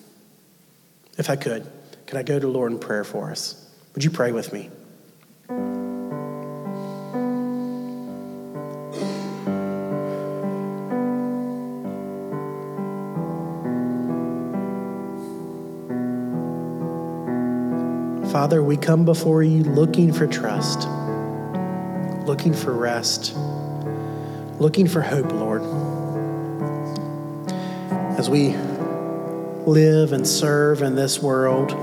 If 1.18 1.32
I 1.32 1.38
could, 1.38 1.68
could 2.06 2.20
I 2.20 2.22
go 2.22 2.38
to 2.38 2.48
Lord 2.48 2.72
in 2.72 2.78
prayer 2.78 3.04
for 3.04 3.32
us? 3.32 3.68
Would 3.96 4.04
you 4.04 4.12
pray 4.12 4.32
with 4.32 4.54
me? 4.54 4.70
Father, 18.32 18.62
we 18.62 18.78
come 18.78 19.04
before 19.04 19.41
you 19.41 19.64
looking 19.64 20.14
for 20.14 20.28
trust, 20.28 20.88
looking 22.28 22.54
for 22.54 22.72
rest, 22.72 23.36
looking 24.60 24.88
for 24.88 25.02
hope, 25.02 25.32
Lord 25.32 25.95
as 28.18 28.30
we 28.30 28.55
live 29.66 30.13
and 30.13 30.26
serve 30.26 30.82
in 30.82 30.95
this 30.95 31.22
world, 31.22 31.74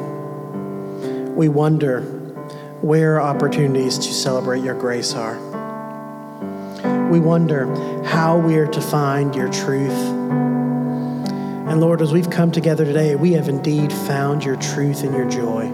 we 1.37 1.49
wonder 1.49 2.01
where 2.81 3.21
opportunities 3.21 3.99
to 3.99 4.13
celebrate 4.15 4.65
your 4.65 4.75
grace 4.75 5.15
are. 5.15 5.39
We 7.11 7.21
wonder 7.21 7.67
how 8.05 8.39
we 8.39 8.57
are 8.57 8.67
to 8.67 8.81
find 8.81 9.35
your 9.35 9.53
truth. 9.53 9.93
And 9.93 11.81
Lord, 11.81 12.01
as 12.01 12.13
we've 12.13 12.31
come 12.31 12.51
together 12.51 12.87
today, 12.87 13.15
we 13.15 13.33
have 13.33 13.49
indeed 13.49 13.93
found 13.93 14.43
your 14.43 14.57
truth 14.57 15.03
and 15.03 15.15
your 15.15 15.29
joy. 15.29 15.69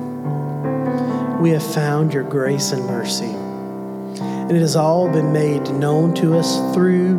We 1.40 1.50
have 1.50 1.62
found 1.62 2.12
your 2.12 2.24
grace 2.24 2.72
and 2.72 2.84
mercy. 2.84 3.26
And 3.26 4.50
it 4.50 4.61
has 4.61 4.74
all 4.74 5.09
been 5.09 5.32
made 5.32 5.70
known 5.70 6.14
to 6.14 6.36
us 6.36 6.74
through 6.74 7.18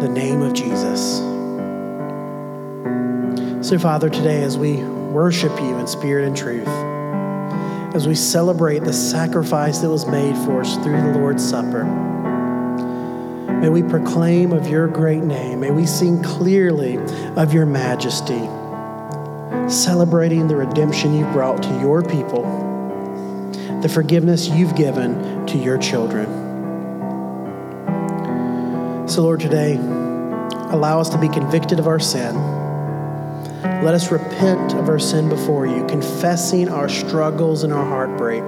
the 0.00 0.08
name 0.08 0.40
of 0.40 0.54
Jesus. 0.54 1.31
So, 3.72 3.78
Father, 3.78 4.10
today 4.10 4.42
as 4.42 4.58
we 4.58 4.84
worship 4.84 5.58
you 5.58 5.78
in 5.78 5.86
spirit 5.86 6.26
and 6.26 6.36
truth, 6.36 6.68
as 7.96 8.06
we 8.06 8.14
celebrate 8.14 8.80
the 8.80 8.92
sacrifice 8.92 9.78
that 9.78 9.88
was 9.88 10.04
made 10.04 10.36
for 10.44 10.60
us 10.60 10.76
through 10.84 11.00
the 11.00 11.18
Lord's 11.18 11.42
Supper. 11.42 11.84
May 13.62 13.70
we 13.70 13.82
proclaim 13.82 14.52
of 14.52 14.68
your 14.68 14.88
great 14.88 15.22
name. 15.22 15.60
May 15.60 15.70
we 15.70 15.86
sing 15.86 16.22
clearly 16.22 16.98
of 17.38 17.54
your 17.54 17.64
majesty, 17.64 18.40
celebrating 19.72 20.48
the 20.48 20.56
redemption 20.56 21.14
you've 21.14 21.32
brought 21.32 21.62
to 21.62 21.80
your 21.80 22.02
people, 22.02 22.42
the 23.80 23.88
forgiveness 23.88 24.48
you've 24.48 24.76
given 24.76 25.46
to 25.46 25.56
your 25.56 25.78
children. 25.78 26.26
So, 29.08 29.22
Lord, 29.22 29.40
today, 29.40 29.76
allow 29.76 31.00
us 31.00 31.08
to 31.08 31.16
be 31.16 31.30
convicted 31.30 31.78
of 31.78 31.86
our 31.86 31.98
sin. 31.98 32.61
Let 33.82 33.94
us 33.94 34.12
repent 34.12 34.74
of 34.74 34.88
our 34.88 35.00
sin 35.00 35.28
before 35.28 35.66
you, 35.66 35.84
confessing 35.86 36.68
our 36.68 36.88
struggles 36.88 37.64
and 37.64 37.72
our 37.72 37.84
heartbreak, 37.84 38.44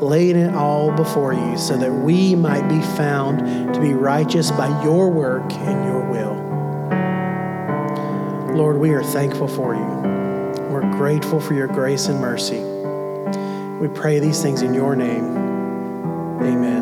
laying 0.00 0.36
it 0.36 0.54
all 0.54 0.90
before 0.90 1.34
you 1.34 1.58
so 1.58 1.76
that 1.76 1.92
we 1.92 2.34
might 2.34 2.66
be 2.70 2.80
found 2.96 3.74
to 3.74 3.80
be 3.80 3.92
righteous 3.92 4.50
by 4.50 4.68
your 4.82 5.10
work 5.10 5.52
and 5.52 5.84
your 5.84 6.00
will. 6.10 6.48
Lord, 8.56 8.78
we 8.78 8.92
are 8.92 9.02
thankful 9.02 9.46
for 9.46 9.74
you. 9.74 9.84
We're 10.72 10.90
grateful 10.96 11.38
for 11.38 11.52
your 11.52 11.68
grace 11.68 12.06
and 12.06 12.18
mercy. 12.18 12.60
We 13.78 13.88
pray 13.88 14.20
these 14.20 14.40
things 14.40 14.62
in 14.62 14.72
your 14.72 14.96
name. 14.96 15.36
Amen. 16.40 16.77